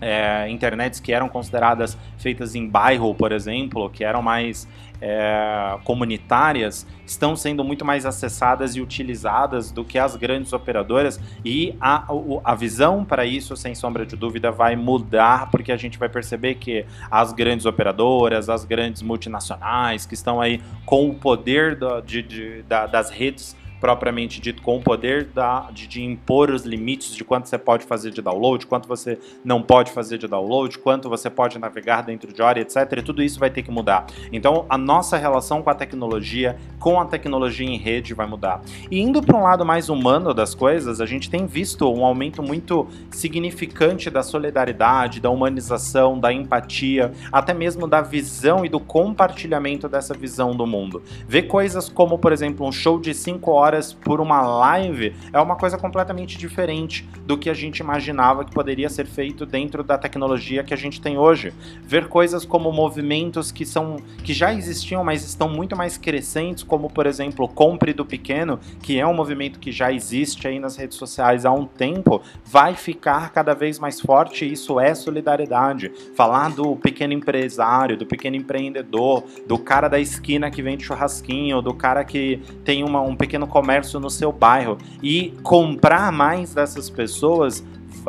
é, 0.00 0.48
internets 0.48 1.00
que 1.00 1.12
eram 1.12 1.28
consideradas 1.28 1.96
feitas 2.18 2.54
em 2.54 2.68
bairro, 2.68 3.14
por 3.14 3.32
exemplo, 3.32 3.90
que 3.90 4.04
eram 4.04 4.22
mais 4.22 4.68
é, 5.00 5.78
comunitárias, 5.84 6.86
estão 7.06 7.36
sendo 7.36 7.64
muito 7.64 7.84
mais 7.84 8.04
acessadas 8.04 8.76
e 8.76 8.80
utilizadas 8.80 9.70
do 9.70 9.84
que 9.84 9.98
as 9.98 10.16
grandes 10.16 10.52
operadoras, 10.52 11.20
e 11.44 11.74
a, 11.80 12.06
a 12.44 12.54
visão 12.54 13.04
para 13.04 13.24
isso, 13.24 13.56
sem 13.56 13.74
sombra 13.74 14.04
de 14.04 14.16
dúvida, 14.16 14.50
vai 14.50 14.76
mudar, 14.76 15.50
porque 15.50 15.72
a 15.72 15.76
gente 15.76 15.98
vai 15.98 16.08
perceber 16.08 16.54
que 16.54 16.84
as 17.10 17.32
grandes 17.32 17.66
operadoras, 17.66 18.48
as 18.48 18.64
grandes 18.64 19.02
multinacionais 19.02 20.04
que 20.04 20.14
estão 20.14 20.40
aí 20.40 20.60
com 20.84 21.08
o 21.08 21.14
poder 21.14 21.76
do, 21.76 22.00
de, 22.00 22.22
de, 22.22 22.62
da, 22.62 22.86
das 22.86 23.10
redes 23.10 23.56
propriamente 23.80 24.40
dito, 24.40 24.62
com 24.62 24.76
o 24.76 24.82
poder 24.82 25.24
da, 25.24 25.70
de, 25.72 25.86
de, 25.86 26.02
impor 26.02 26.50
os 26.50 26.64
limites 26.64 27.14
de 27.14 27.24
quanto 27.24 27.48
você 27.48 27.58
pode 27.58 27.84
fazer 27.84 28.10
de 28.10 28.20
download, 28.20 28.66
quanto 28.66 28.88
você 28.88 29.18
não 29.44 29.62
pode 29.62 29.92
fazer 29.92 30.18
de 30.18 30.26
download, 30.26 30.78
quanto 30.78 31.08
você 31.08 31.30
pode 31.30 31.58
navegar 31.58 32.02
dentro 32.02 32.32
de 32.32 32.42
hora, 32.42 32.60
etc. 32.60 33.02
Tudo 33.04 33.22
isso 33.22 33.38
vai 33.38 33.50
ter 33.50 33.62
que 33.62 33.70
mudar. 33.70 34.06
Então, 34.32 34.66
a 34.68 34.76
nossa 34.76 35.16
relação 35.16 35.62
com 35.62 35.70
a 35.70 35.74
tecnologia, 35.74 36.56
com 36.78 37.00
a 37.00 37.04
tecnologia 37.04 37.66
em 37.66 37.76
rede, 37.76 38.14
vai 38.14 38.26
mudar. 38.26 38.62
E 38.90 39.00
indo 39.00 39.22
para 39.22 39.36
um 39.36 39.42
lado 39.42 39.64
mais 39.64 39.88
humano 39.88 40.34
das 40.34 40.54
coisas, 40.54 41.00
a 41.00 41.06
gente 41.06 41.30
tem 41.30 41.46
visto 41.46 41.90
um 41.92 42.04
aumento 42.04 42.42
muito 42.42 42.86
significante 43.10 44.10
da 44.10 44.22
solidariedade, 44.22 45.20
da 45.20 45.30
humanização, 45.30 46.18
da 46.18 46.32
empatia, 46.32 47.12
até 47.32 47.54
mesmo 47.54 47.86
da 47.86 48.00
visão 48.00 48.64
e 48.64 48.68
do 48.68 48.80
compartilhamento 48.80 49.88
dessa 49.88 50.14
visão 50.14 50.54
do 50.54 50.66
mundo. 50.66 51.02
Ver 51.26 51.42
coisas 51.42 51.88
como, 51.88 52.18
por 52.18 52.32
exemplo, 52.32 52.66
um 52.66 52.72
show 52.72 52.98
de 52.98 53.14
5 53.14 53.50
horas 53.50 53.67
horas 53.68 53.92
por 53.92 54.20
uma 54.20 54.40
live 54.40 55.14
é 55.32 55.38
uma 55.38 55.56
coisa 55.56 55.76
completamente 55.76 56.38
diferente 56.38 57.08
do 57.26 57.36
que 57.36 57.50
a 57.50 57.54
gente 57.54 57.78
imaginava 57.78 58.44
que 58.44 58.52
poderia 58.52 58.88
ser 58.88 59.06
feito 59.06 59.44
dentro 59.44 59.84
da 59.84 59.98
tecnologia 59.98 60.64
que 60.64 60.72
a 60.72 60.76
gente 60.76 61.00
tem 61.00 61.18
hoje. 61.18 61.52
Ver 61.82 62.08
coisas 62.08 62.44
como 62.44 62.72
movimentos 62.72 63.52
que 63.52 63.66
são 63.66 63.96
que 64.24 64.32
já 64.32 64.54
existiam, 64.54 65.04
mas 65.04 65.24
estão 65.24 65.48
muito 65.48 65.76
mais 65.76 65.98
crescentes, 65.98 66.62
como 66.62 66.88
por 66.90 67.06
exemplo, 67.06 67.46
Compre 67.48 67.92
do 67.92 68.04
Pequeno, 68.04 68.58
que 68.82 68.98
é 68.98 69.06
um 69.06 69.14
movimento 69.14 69.58
que 69.58 69.70
já 69.70 69.92
existe 69.92 70.48
aí 70.48 70.58
nas 70.58 70.76
redes 70.76 70.96
sociais 70.96 71.44
há 71.44 71.52
um 71.52 71.66
tempo, 71.66 72.22
vai 72.44 72.74
ficar 72.74 73.30
cada 73.30 73.54
vez 73.54 73.78
mais 73.78 74.00
forte 74.00 74.50
isso 74.50 74.80
é 74.80 74.94
solidariedade. 74.94 75.92
Falar 76.14 76.50
do 76.50 76.76
pequeno 76.76 77.12
empresário, 77.12 77.96
do 77.96 78.06
pequeno 78.06 78.36
empreendedor, 78.36 79.24
do 79.46 79.58
cara 79.58 79.88
da 79.88 80.00
esquina 80.00 80.50
que 80.50 80.62
vende 80.62 80.84
churrasquinho, 80.84 81.60
do 81.60 81.74
cara 81.74 82.04
que 82.04 82.40
tem 82.64 82.82
uma, 82.82 83.00
um 83.00 83.14
pequeno 83.14 83.46
comércio 83.58 83.98
no 83.98 84.08
seu 84.08 84.30
bairro. 84.30 84.78
E 85.02 85.34
comprar 85.42 86.12
mais 86.12 86.54
dessas 86.54 86.88
pessoas 86.88 87.64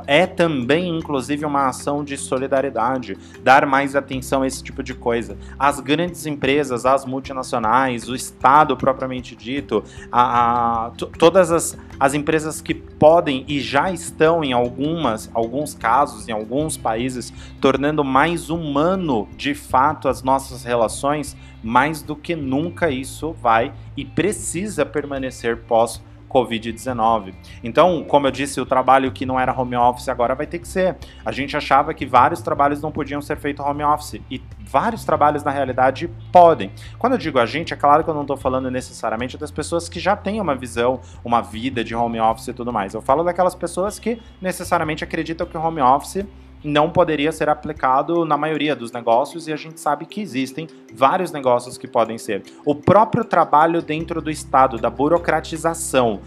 é 0.08 0.26
também, 0.26 0.98
inclusive, 0.98 1.46
uma 1.46 1.68
ação 1.68 2.04
de 2.04 2.18
solidariedade, 2.18 3.18
dar 3.44 3.66
mais 3.66 3.96
atenção 3.96 4.42
a 4.42 4.48
esse 4.48 4.64
tipo 4.64 4.82
de 4.84 4.94
coisa. 4.94 5.38
As 5.58 5.80
grandes 5.80 6.26
empresas, 6.26 6.86
as 6.86 7.06
multinacionais, 7.06 8.10
o 8.10 8.16
Estado 8.16 8.76
propriamente 8.76 9.36
dito, 9.36 9.84
a, 10.12 10.88
a 10.88 10.92
todas 11.18 11.52
as, 11.52 11.78
as 12.00 12.14
empresas 12.14 12.62
que 12.62 12.74
podem 12.74 13.46
e 13.48 13.60
já 13.60 13.92
estão 13.92 14.44
em 14.44 14.54
algumas, 14.54 15.30
alguns 15.34 15.74
casos, 15.74 16.28
em 16.28 16.32
alguns 16.32 16.78
países, 16.78 17.34
tornando 17.62 18.04
mais 18.04 18.50
humano 18.50 19.28
de 19.36 19.54
fato 19.54 20.08
as 20.08 20.24
nossas 20.24 20.64
relações, 20.64 21.36
mais 21.64 22.02
do 22.02 22.16
que 22.16 22.36
nunca 22.36 22.90
isso 22.90 23.34
vai 23.34 23.74
e 23.96 24.06
precisa 24.06 24.86
permanecer 24.86 25.58
pós 25.58 26.02
Covid-19. 26.30 27.34
Então, 27.64 28.04
como 28.04 28.28
eu 28.28 28.32
disse, 28.32 28.62
o 28.62 28.66
trabalho 28.66 29.12
que 29.12 29.26
não 29.26 29.40
era 29.40 29.58
home 29.58 29.76
office 29.76 30.08
agora 30.08 30.36
vai 30.36 30.46
ter 30.46 30.60
que 30.60 30.68
ser. 30.68 30.98
A 31.26 31.32
gente 31.32 31.58
achava 31.58 31.94
que 31.94 32.06
vários 32.06 32.42
trabalhos 32.42 32.82
não 32.82 32.92
podiam 32.92 33.22
ser 33.22 33.38
feitos 33.38 33.66
home 33.66 33.84
office 33.84 34.22
e 34.30 34.42
vários 34.60 35.04
trabalhos 35.04 35.44
na 35.44 35.52
realidade 35.52 36.10
podem. 36.32 36.72
Quando 36.98 37.14
eu 37.14 37.18
digo 37.18 37.40
a 37.40 37.46
gente, 37.46 37.74
é 37.74 37.78
claro 37.78 38.04
que 38.04 38.10
eu 38.10 38.14
não 38.14 38.22
estou 38.22 38.38
falando 38.38 38.70
necessariamente 38.70 39.38
das 39.38 39.52
pessoas 39.52 39.90
que 39.90 40.00
já 40.00 40.16
têm 40.16 40.40
uma 40.40 40.56
visão, 40.56 41.02
uma 41.26 41.42
vida 41.42 41.84
de 41.84 41.96
home 41.96 42.20
office 42.20 42.48
e 42.48 42.54
tudo 42.54 42.72
mais. 42.72 42.94
Eu 42.94 43.02
falo 43.02 43.24
daquelas 43.24 43.56
pessoas 43.56 43.98
que 43.98 44.22
necessariamente 44.42 45.04
acreditam 45.04 45.48
que 45.48 45.58
o 45.58 45.62
home 45.62 45.82
office 45.82 46.26
não 46.64 46.90
poderia 46.90 47.32
ser 47.32 47.50
aplicado 47.50 48.26
na 48.26 48.38
maioria 48.38 48.76
dos 48.76 48.92
negócios 48.92 49.48
e 49.48 49.54
a 49.54 49.56
gente 49.56 49.80
sabe 49.80 50.06
que 50.06 50.22
existem 50.22 50.68
vários 50.94 51.32
negócios 51.32 51.78
que 51.78 51.88
podem 51.88 52.18
ser. 52.18 52.44
O 52.66 52.76
próprio 52.76 53.24
trabalho 53.24 53.82
dentro 53.82 54.22
do 54.22 54.30
Estado, 54.30 54.78
da 54.78 54.90
burocratização, 54.90 56.20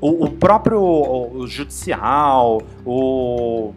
o, 0.00 0.24
o 0.24 0.30
próprio 0.30 0.80
o 0.80 1.46
judicial, 1.46 2.62
o 2.84 3.72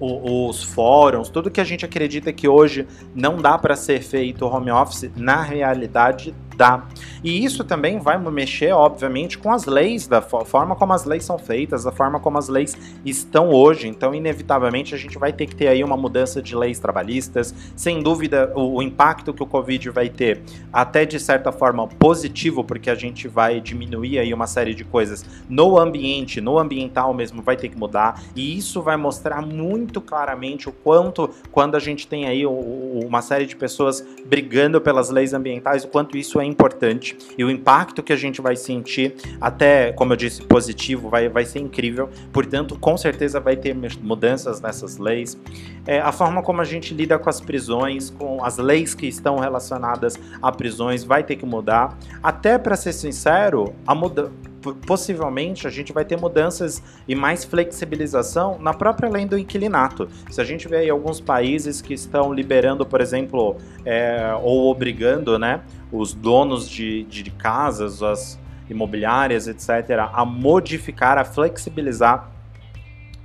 os 0.00 0.62
fóruns, 0.62 1.28
tudo 1.28 1.50
que 1.50 1.60
a 1.60 1.64
gente 1.64 1.84
acredita 1.84 2.32
que 2.32 2.46
hoje 2.46 2.86
não 3.14 3.36
dá 3.36 3.58
para 3.58 3.74
ser 3.74 4.00
feito 4.00 4.46
home 4.46 4.70
office, 4.70 5.10
na 5.16 5.42
realidade 5.42 6.32
dá. 6.58 6.82
E 7.22 7.44
isso 7.44 7.62
também 7.64 7.98
vai 8.00 8.18
mexer, 8.18 8.72
obviamente, 8.72 9.38
com 9.38 9.52
as 9.52 9.64
leis, 9.64 10.06
da 10.08 10.20
forma 10.20 10.74
como 10.74 10.92
as 10.92 11.04
leis 11.04 11.24
são 11.24 11.38
feitas, 11.38 11.84
da 11.84 11.92
forma 11.92 12.18
como 12.18 12.36
as 12.36 12.48
leis 12.48 12.76
estão 13.04 13.50
hoje. 13.50 13.86
Então, 13.86 14.14
inevitavelmente, 14.14 14.94
a 14.94 14.98
gente 14.98 15.16
vai 15.16 15.32
ter 15.32 15.46
que 15.46 15.54
ter 15.54 15.68
aí 15.68 15.82
uma 15.82 15.96
mudança 15.96 16.42
de 16.42 16.56
leis 16.56 16.80
trabalhistas. 16.80 17.54
Sem 17.76 18.02
dúvida, 18.02 18.52
o, 18.54 18.76
o 18.76 18.82
impacto 18.82 19.32
que 19.32 19.42
o 19.42 19.46
Covid 19.46 19.90
vai 19.90 20.08
ter, 20.08 20.42
até 20.72 21.06
de 21.06 21.20
certa 21.20 21.52
forma 21.52 21.86
positivo, 21.86 22.64
porque 22.64 22.90
a 22.90 22.94
gente 22.94 23.28
vai 23.28 23.60
diminuir 23.60 24.18
aí 24.18 24.34
uma 24.34 24.46
série 24.46 24.74
de 24.74 24.84
coisas 24.84 25.24
no 25.48 25.78
ambiente, 25.78 26.40
no 26.40 26.58
ambiental 26.58 27.14
mesmo, 27.14 27.40
vai 27.40 27.56
ter 27.56 27.68
que 27.68 27.78
mudar. 27.78 28.20
E 28.34 28.58
isso 28.58 28.82
vai 28.82 28.96
mostrar 28.96 29.42
muito 29.42 30.00
claramente 30.00 30.68
o 30.68 30.72
quanto, 30.72 31.30
quando 31.52 31.76
a 31.76 31.80
gente 31.80 32.06
tem 32.08 32.26
aí 32.26 32.44
uma 32.44 33.22
série 33.22 33.46
de 33.46 33.54
pessoas 33.54 34.04
brigando 34.26 34.80
pelas 34.80 35.08
leis 35.10 35.32
ambientais, 35.32 35.84
o 35.84 35.88
quanto 35.88 36.16
isso 36.16 36.40
é 36.40 36.47
importante 36.48 37.16
e 37.36 37.44
o 37.44 37.50
impacto 37.50 38.02
que 38.02 38.12
a 38.12 38.16
gente 38.16 38.40
vai 38.40 38.56
sentir, 38.56 39.14
até 39.40 39.92
como 39.92 40.12
eu 40.12 40.16
disse, 40.16 40.42
positivo, 40.42 41.08
vai, 41.08 41.28
vai 41.28 41.44
ser 41.44 41.60
incrível. 41.60 42.08
Portanto, 42.32 42.78
com 42.78 42.96
certeza 42.96 43.38
vai 43.38 43.56
ter 43.56 43.76
mudanças 44.02 44.60
nessas 44.60 44.98
leis. 44.98 45.38
É, 45.86 46.00
a 46.00 46.12
forma 46.12 46.42
como 46.42 46.60
a 46.60 46.64
gente 46.64 46.94
lida 46.94 47.18
com 47.18 47.30
as 47.30 47.40
prisões, 47.40 48.10
com 48.10 48.44
as 48.44 48.58
leis 48.58 48.94
que 48.94 49.06
estão 49.06 49.38
relacionadas 49.38 50.18
a 50.42 50.50
prisões, 50.50 51.04
vai 51.04 51.22
ter 51.22 51.36
que 51.36 51.46
mudar. 51.46 51.96
Até 52.22 52.58
para 52.58 52.76
ser 52.76 52.92
sincero, 52.92 53.74
a 53.86 53.94
mudança 53.94 54.48
possivelmente 54.86 55.66
a 55.66 55.70
gente 55.70 55.92
vai 55.92 56.04
ter 56.04 56.18
mudanças 56.18 56.82
e 57.06 57.14
mais 57.14 57.44
flexibilização 57.44 58.58
na 58.58 58.74
própria 58.74 59.08
lei 59.08 59.26
do 59.26 59.38
inquilinato. 59.38 60.08
Se 60.30 60.40
a 60.40 60.44
gente 60.44 60.68
vê 60.68 60.78
aí 60.78 60.90
alguns 60.90 61.20
países 61.20 61.80
que 61.80 61.94
estão 61.94 62.32
liberando, 62.32 62.84
por 62.84 63.00
exemplo, 63.00 63.56
é, 63.84 64.32
ou 64.42 64.70
obrigando 64.70 65.38
né, 65.38 65.60
os 65.92 66.12
donos 66.12 66.68
de, 66.68 67.04
de 67.04 67.30
casas, 67.30 68.02
as 68.02 68.38
imobiliárias, 68.68 69.48
etc., 69.48 70.08
a 70.12 70.24
modificar, 70.24 71.18
a 71.18 71.24
flexibilizar 71.24 72.30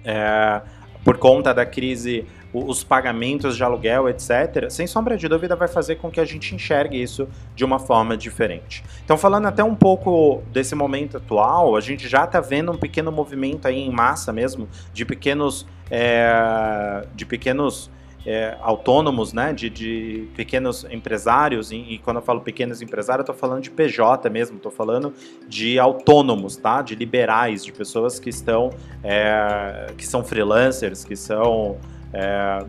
é, 0.05 0.61
por 1.03 1.17
conta 1.17 1.53
da 1.53 1.65
crise 1.65 2.25
os 2.53 2.83
pagamentos 2.83 3.57
de 3.57 3.63
aluguel, 3.63 4.07
etc., 4.07 4.69
sem 4.69 4.85
sombra 4.85 5.17
de 5.17 5.27
dúvida 5.27 5.55
vai 5.55 5.67
fazer 5.67 5.95
com 5.95 6.11
que 6.11 6.19
a 6.19 6.25
gente 6.25 6.53
enxergue 6.53 7.01
isso 7.01 7.27
de 7.55 7.65
uma 7.65 7.79
forma 7.79 8.15
diferente. 8.15 8.83
Então, 9.03 9.17
falando 9.17 9.47
até 9.47 9.63
um 9.63 9.75
pouco 9.75 10.43
desse 10.51 10.75
momento 10.75 11.17
atual, 11.17 11.75
a 11.75 11.81
gente 11.81 12.07
já 12.07 12.25
está 12.25 12.39
vendo 12.39 12.71
um 12.71 12.77
pequeno 12.77 13.11
movimento 13.11 13.67
aí 13.67 13.79
em 13.79 13.91
massa 13.91 14.31
mesmo 14.31 14.69
de 14.93 15.03
pequenos, 15.03 15.65
é, 15.89 17.05
de 17.15 17.25
pequenos 17.25 17.89
é, 18.25 18.55
autônomos, 18.61 19.33
né, 19.33 19.51
de, 19.51 19.69
de, 19.69 20.27
pequenos 20.35 20.85
empresários, 20.89 21.71
e, 21.71 21.75
e, 21.75 21.97
quando 21.97 22.17
eu 22.17 22.21
falo 22.21 22.41
pequenos 22.41 22.81
empresários, 22.81 23.27
eu 23.27 23.33
estou 23.33 23.35
falando 23.35 23.61
de 23.61 23.69
PJ 23.69 24.29
mesmo, 24.29 24.57
estou 24.57 24.71
falando 24.71 25.13
de 25.47 25.77
autônomos, 25.77 26.55
tá, 26.55 26.81
de 26.81 26.95
liberais, 26.95 27.65
de 27.65 27.73
pessoas 27.73 28.19
que 28.19 28.29
estão, 28.29 28.69
é, 29.03 29.87
que 29.97 30.05
são 30.05 30.23
freelancers, 30.23 31.03
que 31.03 31.15
são 31.15 31.77
é, 32.13 32.65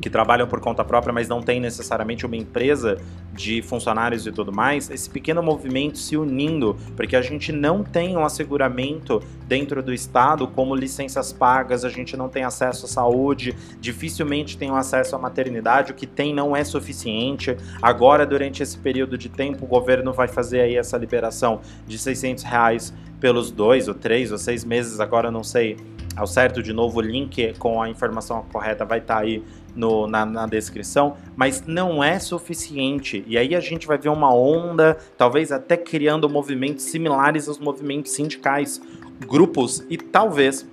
que 0.00 0.08
trabalham 0.08 0.48
por 0.48 0.60
conta 0.60 0.82
própria, 0.82 1.12
mas 1.12 1.28
não 1.28 1.42
tem 1.42 1.60
necessariamente 1.60 2.24
uma 2.24 2.36
empresa 2.36 2.98
de 3.32 3.62
funcionários 3.62 4.26
e 4.26 4.32
tudo 4.32 4.52
mais, 4.52 4.90
esse 4.90 5.08
pequeno 5.08 5.42
movimento 5.42 5.98
se 5.98 6.16
unindo, 6.16 6.76
porque 6.96 7.14
a 7.14 7.22
gente 7.22 7.52
não 7.52 7.84
tem 7.84 8.16
um 8.16 8.24
asseguramento 8.24 9.22
dentro 9.46 9.82
do 9.82 9.92
Estado 9.92 10.48
como 10.48 10.74
licenças 10.74 11.32
pagas, 11.32 11.84
a 11.84 11.88
gente 11.88 12.16
não 12.16 12.28
tem 12.28 12.44
acesso 12.44 12.86
à 12.86 12.88
saúde, 12.88 13.54
dificilmente 13.80 14.56
tem 14.56 14.70
um 14.70 14.76
acesso 14.76 15.14
à 15.14 15.18
maternidade, 15.18 15.92
o 15.92 15.94
que 15.94 16.06
tem 16.06 16.34
não 16.34 16.56
é 16.56 16.64
suficiente. 16.64 17.56
Agora, 17.80 18.26
durante 18.26 18.62
esse 18.62 18.78
período 18.78 19.16
de 19.16 19.28
tempo, 19.28 19.64
o 19.64 19.68
governo 19.68 20.12
vai 20.12 20.28
fazer 20.28 20.62
aí 20.62 20.76
essa 20.76 20.96
liberação 20.96 21.60
de 21.86 21.98
600 21.98 22.44
reais 22.44 22.92
pelos 23.20 23.50
dois 23.50 23.86
ou 23.86 23.94
três 23.94 24.32
ou 24.32 24.38
seis 24.38 24.64
meses, 24.64 24.98
agora 24.98 25.30
não 25.30 25.44
sei 25.44 25.76
ao 26.20 26.26
certo, 26.26 26.62
de 26.62 26.70
novo, 26.70 26.98
o 26.98 27.00
link 27.00 27.54
com 27.58 27.80
a 27.80 27.88
informação 27.88 28.44
correta 28.52 28.84
vai 28.84 28.98
estar 28.98 29.14
tá 29.14 29.20
aí 29.22 29.42
no, 29.74 30.06
na, 30.06 30.26
na, 30.26 30.46
descrição, 30.46 31.16
mas 31.34 31.64
não 31.66 32.04
é 32.04 32.18
suficiente. 32.18 33.24
E 33.26 33.38
aí 33.38 33.54
a 33.54 33.60
gente 33.60 33.86
vai 33.86 33.96
ver 33.96 34.10
uma 34.10 34.34
onda, 34.34 34.98
talvez 35.16 35.50
até 35.50 35.78
criando 35.78 36.28
movimentos 36.28 36.84
similares 36.84 37.48
aos 37.48 37.58
movimentos 37.58 38.12
sindicais, 38.12 38.82
grupos, 39.26 39.82
e 39.88 39.96
talvez, 39.96 40.68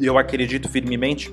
eu 0.00 0.18
acredito 0.18 0.68
firmemente, 0.68 1.32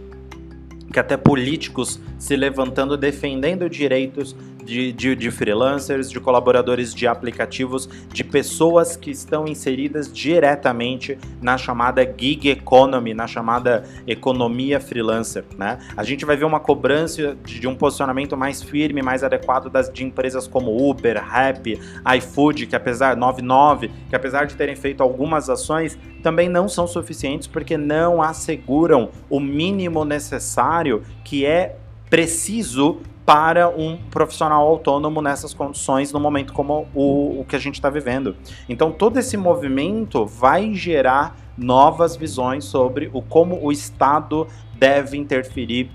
que 0.93 0.99
até 0.99 1.17
políticos 1.17 1.99
se 2.19 2.35
levantando 2.35 2.95
defendendo 2.95 3.67
direitos 3.67 4.35
de, 4.63 4.91
de, 4.91 5.15
de, 5.15 5.31
freelancers, 5.31 6.09
de 6.09 6.19
colaboradores 6.19 6.93
de 6.93 7.07
aplicativos, 7.07 7.89
de 8.11 8.23
pessoas 8.23 8.95
que 8.95 9.11
estão 9.11 9.47
inseridas 9.47 10.11
diretamente 10.11 11.17
na 11.41 11.57
chamada 11.57 12.03
gig 12.03 12.49
economy, 12.49 13.13
na 13.13 13.27
chamada 13.27 13.83
economia 14.07 14.79
freelancer. 14.79 15.43
Né? 15.57 15.79
A 15.95 16.03
gente 16.03 16.25
vai 16.25 16.35
ver 16.35 16.45
uma 16.45 16.59
cobrança 16.59 17.35
de, 17.43 17.59
de 17.59 17.67
um 17.67 17.75
posicionamento 17.75 18.37
mais 18.37 18.61
firme, 18.61 19.01
mais 19.01 19.23
adequado 19.23 19.69
das, 19.69 19.91
de 19.91 20.03
empresas 20.03 20.47
como 20.47 20.89
Uber, 20.89 21.21
Rap, 21.23 21.79
iFood, 22.17 22.67
que 22.67 22.75
apesar 22.75 23.15
99, 23.17 23.91
que 24.09 24.15
apesar 24.15 24.45
de 24.45 24.55
terem 24.55 24.75
feito 24.75 25.01
algumas 25.01 25.49
ações, 25.49 25.97
também 26.21 26.47
não 26.47 26.67
são 26.69 26.87
suficientes 26.87 27.47
porque 27.47 27.77
não 27.77 28.21
asseguram 28.21 29.09
o 29.29 29.39
mínimo 29.39 30.05
necessário 30.05 31.03
que 31.23 31.45
é 31.45 31.77
preciso 32.09 32.99
para 33.25 33.69
um 33.69 33.97
profissional 34.09 34.67
autônomo 34.67 35.21
nessas 35.21 35.53
condições, 35.53 36.11
no 36.11 36.19
momento 36.19 36.53
como 36.53 36.87
o, 36.93 37.41
o 37.41 37.45
que 37.47 37.55
a 37.55 37.59
gente 37.59 37.75
está 37.75 37.89
vivendo. 37.89 38.35
Então, 38.67 38.91
todo 38.91 39.17
esse 39.17 39.37
movimento 39.37 40.25
vai 40.25 40.73
gerar 40.73 41.35
novas 41.57 42.15
visões 42.15 42.65
sobre 42.65 43.09
o 43.13 43.21
como 43.21 43.59
o 43.63 43.71
Estado 43.71 44.47
deve 44.77 45.17
interferir 45.17 45.91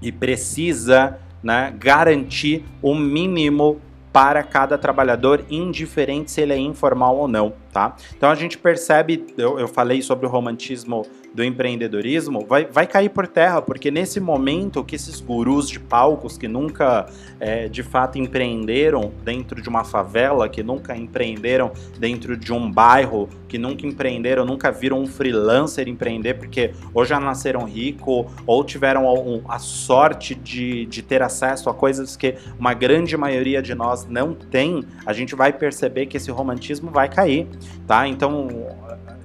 e 0.00 0.12
precisa 0.12 1.18
né, 1.42 1.74
garantir 1.76 2.64
o 2.80 2.94
mínimo 2.94 3.80
para 4.12 4.42
cada 4.42 4.78
trabalhador, 4.78 5.44
indiferente 5.50 6.30
se 6.30 6.40
ele 6.40 6.54
é 6.54 6.56
informal 6.56 7.18
ou 7.18 7.28
não, 7.28 7.52
tá? 7.70 7.94
Então 8.16 8.30
a 8.30 8.34
gente 8.34 8.56
percebe, 8.56 9.26
eu, 9.36 9.58
eu 9.58 9.68
falei 9.68 10.00
sobre 10.00 10.24
o 10.24 10.28
romantismo 10.30 11.04
do 11.36 11.44
empreendedorismo 11.44 12.46
vai, 12.46 12.64
vai 12.64 12.86
cair 12.86 13.10
por 13.10 13.26
terra, 13.28 13.60
porque 13.60 13.90
nesse 13.90 14.18
momento 14.18 14.82
que 14.82 14.96
esses 14.96 15.20
gurus 15.20 15.68
de 15.68 15.78
palcos 15.78 16.38
que 16.38 16.48
nunca 16.48 17.06
é, 17.38 17.68
de 17.68 17.82
fato 17.82 18.16
empreenderam 18.16 19.12
dentro 19.22 19.60
de 19.60 19.68
uma 19.68 19.84
favela, 19.84 20.48
que 20.48 20.62
nunca 20.62 20.96
empreenderam 20.96 21.72
dentro 21.98 22.38
de 22.38 22.54
um 22.54 22.72
bairro, 22.72 23.28
que 23.46 23.58
nunca 23.58 23.86
empreenderam, 23.86 24.46
nunca 24.46 24.72
viram 24.72 24.98
um 24.98 25.06
freelancer 25.06 25.88
empreender, 25.88 26.34
porque 26.34 26.72
ou 26.94 27.04
já 27.04 27.20
nasceram 27.20 27.64
rico 27.64 28.32
ou 28.46 28.64
tiveram 28.64 29.04
um, 29.04 29.42
a 29.46 29.58
sorte 29.58 30.34
de, 30.34 30.86
de 30.86 31.02
ter 31.02 31.20
acesso 31.20 31.68
a 31.68 31.74
coisas 31.74 32.16
que 32.16 32.36
uma 32.58 32.72
grande 32.72 33.14
maioria 33.14 33.60
de 33.60 33.74
nós 33.74 34.06
não 34.06 34.32
tem, 34.34 34.82
a 35.04 35.12
gente 35.12 35.34
vai 35.34 35.52
perceber 35.52 36.06
que 36.06 36.16
esse 36.16 36.30
romantismo 36.30 36.90
vai 36.90 37.10
cair, 37.10 37.46
tá? 37.86 38.08
Então 38.08 38.48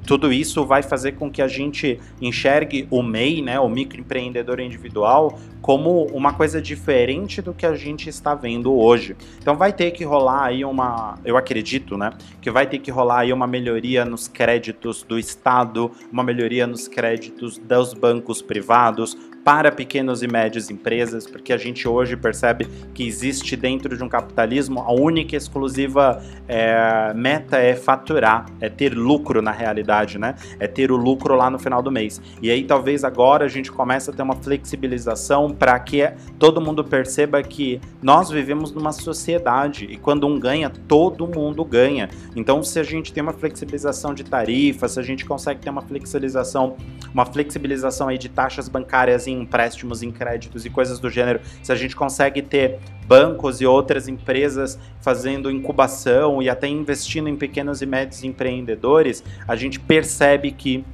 tudo 0.05 0.31
isso 0.31 0.65
vai 0.65 0.81
fazer 0.81 1.13
com 1.13 1.29
que 1.29 1.41
a 1.41 1.47
gente 1.47 1.99
enxergue 2.21 2.87
o 2.89 3.01
MEI, 3.01 3.41
né, 3.41 3.59
o 3.59 3.69
microempreendedor 3.69 4.59
individual, 4.59 5.39
como 5.61 6.05
uma 6.07 6.33
coisa 6.33 6.61
diferente 6.61 7.41
do 7.41 7.53
que 7.53 7.65
a 7.65 7.75
gente 7.75 8.09
está 8.09 8.33
vendo 8.33 8.73
hoje. 8.73 9.15
Então 9.39 9.55
vai 9.55 9.71
ter 9.71 9.91
que 9.91 10.03
rolar 10.03 10.45
aí 10.45 10.65
uma, 10.65 11.15
eu 11.23 11.37
acredito, 11.37 11.97
né, 11.97 12.11
que 12.41 12.49
vai 12.49 12.65
ter 12.65 12.79
que 12.79 12.89
rolar 12.89 13.19
aí 13.19 13.33
uma 13.33 13.45
melhoria 13.45 14.03
nos 14.03 14.27
créditos 14.27 15.03
do 15.03 15.19
Estado, 15.19 15.91
uma 16.11 16.23
melhoria 16.23 16.65
nos 16.65 16.87
créditos 16.87 17.57
dos 17.57 17.93
bancos 17.93 18.41
privados, 18.41 19.15
para 19.43 19.71
pequenas 19.71 20.21
e 20.21 20.27
médias 20.27 20.69
empresas, 20.69 21.25
porque 21.25 21.51
a 21.51 21.57
gente 21.57 21.87
hoje 21.87 22.15
percebe 22.15 22.67
que 22.93 23.07
existe 23.07 23.55
dentro 23.55 23.97
de 23.97 24.03
um 24.03 24.09
capitalismo 24.09 24.81
a 24.81 24.91
única 24.91 25.35
e 25.35 25.37
exclusiva 25.37 26.21
é, 26.47 27.13
meta 27.15 27.57
é 27.57 27.75
faturar, 27.75 28.45
é 28.59 28.69
ter 28.69 28.93
lucro 28.93 29.41
na 29.41 29.51
realidade, 29.51 30.17
né? 30.17 30.35
É 30.59 30.67
ter 30.67 30.91
o 30.91 30.95
lucro 30.95 31.35
lá 31.35 31.49
no 31.49 31.57
final 31.57 31.81
do 31.81 31.91
mês. 31.91 32.21
E 32.41 32.51
aí 32.51 32.63
talvez 32.63 33.03
agora 33.03 33.45
a 33.45 33.47
gente 33.47 33.71
comece 33.71 34.09
a 34.09 34.13
ter 34.13 34.21
uma 34.21 34.35
flexibilização 34.35 35.49
para 35.49 35.79
que 35.79 36.11
todo 36.37 36.61
mundo 36.61 36.83
perceba 36.83 37.41
que 37.41 37.81
nós 38.01 38.29
vivemos 38.29 38.71
numa 38.71 38.91
sociedade 38.91 39.85
e 39.89 39.97
quando 39.97 40.27
um 40.27 40.39
ganha, 40.39 40.69
todo 40.69 41.27
mundo 41.27 41.65
ganha. 41.65 42.09
Então 42.35 42.63
se 42.63 42.79
a 42.79 42.83
gente 42.83 43.11
tem 43.11 43.23
uma 43.23 43.33
flexibilização 43.33 44.13
de 44.13 44.23
tarifas, 44.23 44.91
se 44.91 44.99
a 44.99 45.03
gente 45.03 45.25
consegue 45.25 45.61
ter 45.61 45.69
uma 45.69 45.81
flexibilização, 45.81 46.75
uma 47.13 47.25
flexibilização 47.25 48.07
aí 48.07 48.17
de 48.17 48.29
taxas 48.29 48.69
bancárias 48.69 49.30
em 49.31 49.41
empréstimos, 49.41 50.03
em 50.03 50.11
créditos 50.11 50.65
e 50.65 50.69
coisas 50.69 50.99
do 50.99 51.09
gênero, 51.09 51.39
se 51.63 51.71
a 51.71 51.75
gente 51.75 51.95
consegue 51.95 52.41
ter 52.41 52.79
bancos 53.07 53.61
e 53.61 53.65
outras 53.65 54.07
empresas 54.07 54.79
fazendo 55.01 55.51
incubação 55.51 56.41
e 56.41 56.49
até 56.49 56.67
investindo 56.67 57.27
em 57.27 57.35
pequenos 57.35 57.81
e 57.81 57.85
médios 57.85 58.23
empreendedores, 58.23 59.23
a 59.47 59.55
gente 59.55 59.79
percebe 59.79 60.51
que 60.51 60.85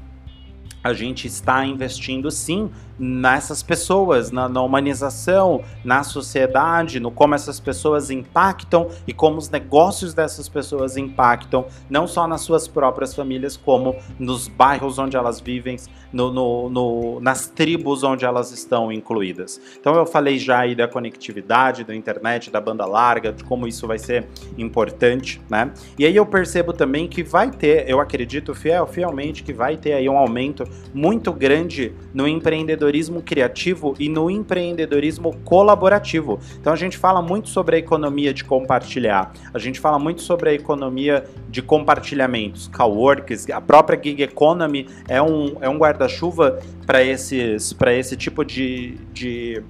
a 0.83 0.93
gente 0.93 1.27
está 1.27 1.65
investindo 1.65 2.31
sim 2.31 2.69
nessas 2.99 3.61
pessoas, 3.61 4.31
na, 4.31 4.49
na, 4.49 4.61
humanização, 4.61 5.61
na 5.83 6.03
sociedade, 6.03 6.99
no 6.99 7.11
como 7.11 7.35
essas 7.35 7.59
pessoas 7.59 8.09
impactam 8.09 8.87
e 9.07 9.13
como 9.13 9.37
os 9.37 9.49
negócios 9.49 10.13
dessas 10.13 10.49
pessoas 10.49 10.97
impactam, 10.97 11.65
não 11.89 12.07
só 12.07 12.27
nas 12.27 12.41
suas 12.41 12.67
próprias 12.67 13.13
famílias, 13.13 13.55
como 13.55 13.95
nos 14.17 14.47
bairros 14.47 14.97
onde 14.97 15.15
elas 15.15 15.39
vivem, 15.39 15.77
no, 16.11 16.31
no, 16.31 16.69
no, 16.69 17.19
nas 17.19 17.47
tribos 17.47 18.03
onde 18.03 18.25
elas 18.25 18.51
estão 18.51 18.91
incluídas. 18.91 19.59
Então 19.79 19.93
eu 19.95 20.05
falei 20.05 20.39
já 20.39 20.59
aí 20.59 20.73
da 20.73 20.87
conectividade, 20.87 21.83
da 21.83 21.93
internet, 21.93 22.49
da 22.49 22.61
banda 22.61 22.85
larga, 22.85 23.31
de 23.31 23.43
como 23.43 23.67
isso 23.67 23.85
vai 23.85 23.99
ser 23.99 24.25
importante, 24.57 25.41
né? 25.49 25.71
E 25.99 26.05
aí 26.05 26.15
eu 26.15 26.25
percebo 26.25 26.71
também 26.71 27.07
que 27.07 27.23
vai 27.23 27.51
ter, 27.51 27.89
eu 27.89 27.99
acredito 27.99 28.55
fiel, 28.55 28.87
fielmente 28.87 29.43
que 29.43 29.51
vai 29.53 29.75
ter 29.75 29.93
aí 29.93 30.07
um 30.07 30.17
aumento 30.17 30.63
muito 30.93 31.33
grande 31.33 31.93
no 32.13 32.27
empreendedorismo 32.27 32.86
empreendedorismo 32.87 33.21
criativo 33.21 33.93
e 33.99 34.09
no 34.09 34.29
empreendedorismo 34.29 35.35
colaborativo. 35.43 36.39
Então 36.59 36.71
a 36.71 36.75
gente 36.75 36.97
fala 36.97 37.21
muito 37.21 37.49
sobre 37.49 37.75
a 37.75 37.79
economia 37.79 38.33
de 38.33 38.43
compartilhar, 38.43 39.33
a 39.53 39.59
gente 39.59 39.79
fala 39.79 39.99
muito 39.99 40.21
sobre 40.21 40.49
a 40.49 40.53
economia 40.53 41.25
de 41.49 41.61
compartilhamentos, 41.61 42.67
coworkers, 42.67 43.49
a 43.49 43.61
própria 43.61 43.99
gig 44.01 44.21
economy 44.21 44.87
é 45.07 45.21
um, 45.21 45.57
é 45.61 45.69
um 45.69 45.77
guarda-chuva 45.77 46.59
para 46.85 47.03
esse 47.03 48.15
tipo 48.15 48.43
de, 48.43 48.97
de 49.13 49.63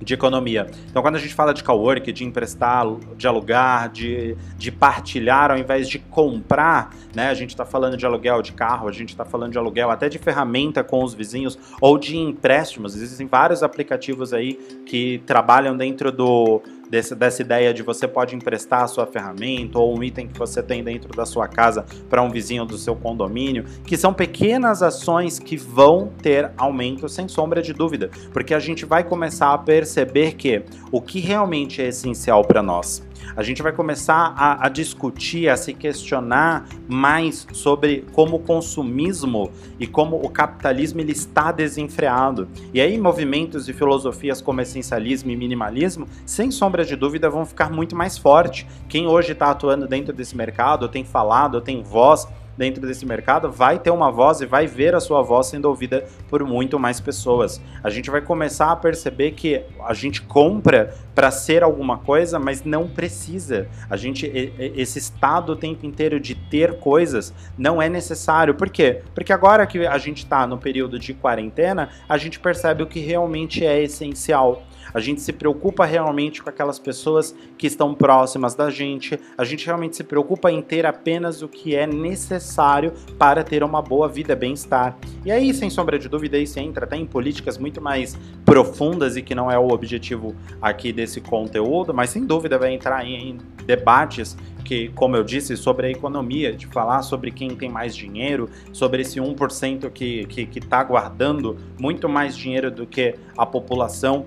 de 0.00 0.14
economia. 0.14 0.66
Então, 0.90 1.02
quando 1.02 1.16
a 1.16 1.18
gente 1.18 1.34
fala 1.34 1.52
de 1.54 1.62
cowork, 1.62 2.12
de 2.12 2.24
emprestar, 2.24 2.86
de 3.16 3.26
alugar, 3.26 3.90
de, 3.90 4.36
de 4.56 4.70
partilhar 4.70 5.50
ao 5.50 5.58
invés 5.58 5.88
de 5.88 5.98
comprar, 5.98 6.94
né? 7.14 7.28
A 7.28 7.34
gente 7.34 7.50
está 7.50 7.64
falando 7.64 7.96
de 7.96 8.04
aluguel 8.04 8.42
de 8.42 8.52
carro, 8.52 8.88
a 8.88 8.92
gente 8.92 9.10
está 9.10 9.24
falando 9.24 9.52
de 9.52 9.58
aluguel 9.58 9.90
até 9.90 10.08
de 10.08 10.18
ferramenta 10.18 10.82
com 10.82 11.02
os 11.02 11.14
vizinhos 11.14 11.58
ou 11.80 11.98
de 11.98 12.16
empréstimos. 12.16 12.94
Existem 12.94 13.26
vários 13.26 13.62
aplicativos 13.62 14.32
aí 14.32 14.54
que 14.86 15.22
trabalham 15.26 15.76
dentro 15.76 16.10
do, 16.10 16.62
desse, 16.94 17.12
dessa 17.12 17.42
ideia 17.42 17.74
de 17.74 17.82
você 17.82 18.06
pode 18.06 18.36
emprestar 18.36 18.82
a 18.82 18.86
sua 18.86 19.04
ferramenta 19.04 19.80
ou 19.80 19.98
um 19.98 20.02
item 20.02 20.28
que 20.28 20.38
você 20.38 20.62
tem 20.62 20.84
dentro 20.84 21.12
da 21.12 21.26
sua 21.26 21.48
casa 21.48 21.84
para 22.08 22.22
um 22.22 22.30
vizinho 22.30 22.64
do 22.64 22.78
seu 22.78 22.94
condomínio, 22.94 23.64
que 23.84 23.96
são 23.96 24.14
pequenas 24.14 24.80
ações 24.80 25.40
que 25.40 25.56
vão 25.56 26.12
ter 26.22 26.52
aumento 26.56 27.08
sem 27.08 27.26
sombra 27.26 27.60
de 27.60 27.72
dúvida, 27.72 28.10
porque 28.32 28.54
a 28.54 28.60
gente 28.60 28.84
vai 28.84 29.02
começar 29.02 29.52
a 29.52 29.58
perceber 29.58 30.34
que 30.34 30.62
o 30.92 31.00
que 31.00 31.18
realmente 31.18 31.82
é 31.82 31.88
essencial 31.88 32.44
para 32.44 32.62
nós 32.62 33.02
a 33.36 33.42
gente 33.42 33.62
vai 33.62 33.72
começar 33.72 34.34
a, 34.36 34.66
a, 34.66 34.68
discutir, 34.68 35.48
a 35.48 35.56
se 35.56 35.72
questionar 35.72 36.68
mais 36.88 37.46
sobre 37.52 38.04
como 38.12 38.36
o 38.36 38.38
consumismo 38.38 39.50
e 39.78 39.86
como 39.86 40.16
o 40.16 40.28
capitalismo 40.28 41.00
ele 41.00 41.12
está 41.12 41.52
desenfreado. 41.52 42.48
E 42.72 42.80
aí 42.80 42.98
movimentos 42.98 43.68
e 43.68 43.72
filosofias 43.72 44.40
como 44.40 44.60
essencialismo 44.60 45.30
e 45.30 45.36
minimalismo, 45.36 46.06
sem 46.24 46.50
sombra 46.50 46.84
de 46.84 46.96
dúvida, 46.96 47.28
vão 47.28 47.44
ficar 47.44 47.70
muito 47.70 47.96
mais 47.96 48.16
forte. 48.16 48.66
Quem 48.88 49.06
hoje 49.06 49.32
está 49.32 49.50
atuando 49.50 49.86
dentro 49.86 50.12
desse 50.12 50.36
mercado, 50.36 50.88
tem 50.88 51.04
falado, 51.04 51.60
tem 51.60 51.82
voz 51.82 52.26
dentro 52.56 52.86
desse 52.86 53.04
mercado 53.06 53.50
vai 53.50 53.78
ter 53.78 53.90
uma 53.90 54.10
voz 54.10 54.40
e 54.40 54.46
vai 54.46 54.66
ver 54.66 54.94
a 54.94 55.00
sua 55.00 55.22
voz 55.22 55.46
sendo 55.48 55.66
ouvida 55.66 56.04
por 56.28 56.44
muito 56.44 56.78
mais 56.78 57.00
pessoas. 57.00 57.60
A 57.82 57.90
gente 57.90 58.10
vai 58.10 58.20
começar 58.20 58.70
a 58.70 58.76
perceber 58.76 59.32
que 59.32 59.62
a 59.84 59.94
gente 59.94 60.22
compra 60.22 60.94
para 61.14 61.30
ser 61.30 61.62
alguma 61.62 61.98
coisa, 61.98 62.38
mas 62.38 62.64
não 62.64 62.88
precisa. 62.88 63.68
A 63.88 63.96
gente 63.96 64.26
esse 64.58 64.98
estado 64.98 65.52
o 65.52 65.56
tempo 65.56 65.86
inteiro 65.86 66.18
de 66.18 66.34
ter 66.34 66.78
coisas 66.78 67.32
não 67.56 67.80
é 67.80 67.88
necessário. 67.88 68.54
Por 68.54 68.68
quê? 68.68 69.02
Porque 69.14 69.32
agora 69.32 69.66
que 69.66 69.86
a 69.86 69.98
gente 69.98 70.18
está 70.18 70.46
no 70.46 70.58
período 70.58 70.98
de 70.98 71.14
quarentena, 71.14 71.90
a 72.08 72.16
gente 72.16 72.40
percebe 72.40 72.82
o 72.82 72.86
que 72.86 73.00
realmente 73.00 73.64
é 73.64 73.82
essencial. 73.82 74.62
A 74.94 75.00
gente 75.00 75.20
se 75.20 75.32
preocupa 75.32 75.84
realmente 75.84 76.40
com 76.40 76.48
aquelas 76.48 76.78
pessoas 76.78 77.34
que 77.58 77.66
estão 77.66 77.92
próximas 77.92 78.54
da 78.54 78.70
gente, 78.70 79.18
a 79.36 79.44
gente 79.44 79.66
realmente 79.66 79.96
se 79.96 80.04
preocupa 80.04 80.52
em 80.52 80.62
ter 80.62 80.86
apenas 80.86 81.42
o 81.42 81.48
que 81.48 81.74
é 81.74 81.86
necessário 81.86 82.92
para 83.18 83.42
ter 83.42 83.64
uma 83.64 83.82
boa 83.82 84.08
vida, 84.08 84.36
bem-estar. 84.36 84.96
E 85.24 85.32
aí, 85.32 85.52
sem 85.52 85.68
sombra 85.68 85.98
de 85.98 86.08
dúvida, 86.08 86.38
isso 86.38 86.60
entra 86.60 86.84
até 86.84 86.96
em 86.96 87.04
políticas 87.04 87.58
muito 87.58 87.80
mais 87.80 88.16
profundas 88.44 89.16
e 89.16 89.22
que 89.22 89.34
não 89.34 89.50
é 89.50 89.58
o 89.58 89.68
objetivo 89.68 90.34
aqui 90.62 90.92
desse 90.92 91.20
conteúdo, 91.20 91.92
mas 91.92 92.10
sem 92.10 92.24
dúvida 92.24 92.56
vai 92.56 92.72
entrar 92.72 93.04
em 93.04 93.38
debates 93.66 94.36
que, 94.64 94.88
como 94.90 95.14
eu 95.14 95.22
disse, 95.22 95.56
sobre 95.56 95.88
a 95.88 95.90
economia, 95.90 96.52
de 96.52 96.66
falar 96.66 97.02
sobre 97.02 97.30
quem 97.30 97.54
tem 97.54 97.68
mais 97.68 97.94
dinheiro, 97.94 98.48
sobre 98.72 99.02
esse 99.02 99.20
1% 99.20 99.90
que 99.90 100.20
está 100.20 100.28
que, 100.28 100.46
que 100.46 100.60
tá 100.60 100.82
guardando 100.82 101.58
muito 101.78 102.08
mais 102.08 102.36
dinheiro 102.36 102.70
do 102.70 102.86
que 102.86 103.14
a 103.36 103.44
população 103.44 104.26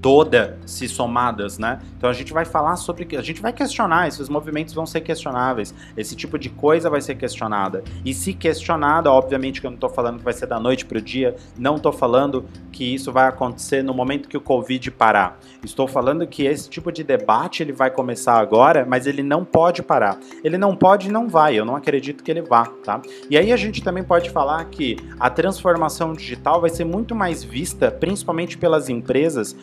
toda 0.00 0.58
se 0.66 0.88
somadas, 0.88 1.58
né? 1.58 1.80
Então 1.96 2.08
a 2.08 2.12
gente 2.12 2.32
vai 2.32 2.44
falar 2.44 2.76
sobre, 2.76 3.16
a 3.16 3.22
gente 3.22 3.42
vai 3.42 3.52
questionar, 3.52 4.08
esses 4.08 4.28
movimentos 4.28 4.74
vão 4.74 4.86
ser 4.86 5.00
questionáveis, 5.02 5.74
esse 5.96 6.16
tipo 6.16 6.38
de 6.38 6.48
coisa 6.48 6.88
vai 6.88 7.00
ser 7.00 7.16
questionada. 7.16 7.82
E 8.04 8.14
se 8.14 8.32
questionada, 8.32 9.10
obviamente 9.10 9.60
que 9.60 9.66
eu 9.66 9.70
não 9.70 9.76
estou 9.76 9.90
falando 9.90 10.18
que 10.18 10.24
vai 10.24 10.32
ser 10.32 10.46
da 10.46 10.58
noite 10.58 10.86
para 10.86 10.98
o 10.98 11.02
dia, 11.02 11.36
não 11.58 11.76
estou 11.76 11.92
falando 11.92 12.44
que 12.72 12.94
isso 12.94 13.12
vai 13.12 13.28
acontecer 13.28 13.82
no 13.82 13.92
momento 13.92 14.28
que 14.28 14.36
o 14.36 14.40
Covid 14.40 14.90
parar. 14.90 15.38
Estou 15.62 15.86
falando 15.86 16.26
que 16.26 16.44
esse 16.44 16.68
tipo 16.68 16.90
de 16.90 17.04
debate 17.04 17.62
ele 17.62 17.72
vai 17.72 17.90
começar 17.90 18.38
agora, 18.38 18.86
mas 18.88 19.06
ele 19.06 19.22
não 19.22 19.44
pode 19.44 19.82
parar. 19.82 20.18
Ele 20.42 20.56
não 20.56 20.74
pode 20.74 21.08
e 21.08 21.12
não 21.12 21.28
vai, 21.28 21.58
eu 21.58 21.64
não 21.64 21.76
acredito 21.76 22.24
que 22.24 22.30
ele 22.30 22.42
vá, 22.42 22.66
tá? 22.84 23.00
E 23.28 23.36
aí 23.36 23.52
a 23.52 23.56
gente 23.56 23.82
também 23.82 24.02
pode 24.02 24.30
falar 24.30 24.64
que 24.66 24.96
a 25.18 25.28
transformação 25.28 26.14
digital 26.14 26.60
vai 26.60 26.70
ser 26.70 26.84
muito 26.84 27.14
mais 27.14 27.44
vista, 27.44 27.90
principalmente 27.90 28.56
pelas 28.56 28.88
empresas, 28.88 29.54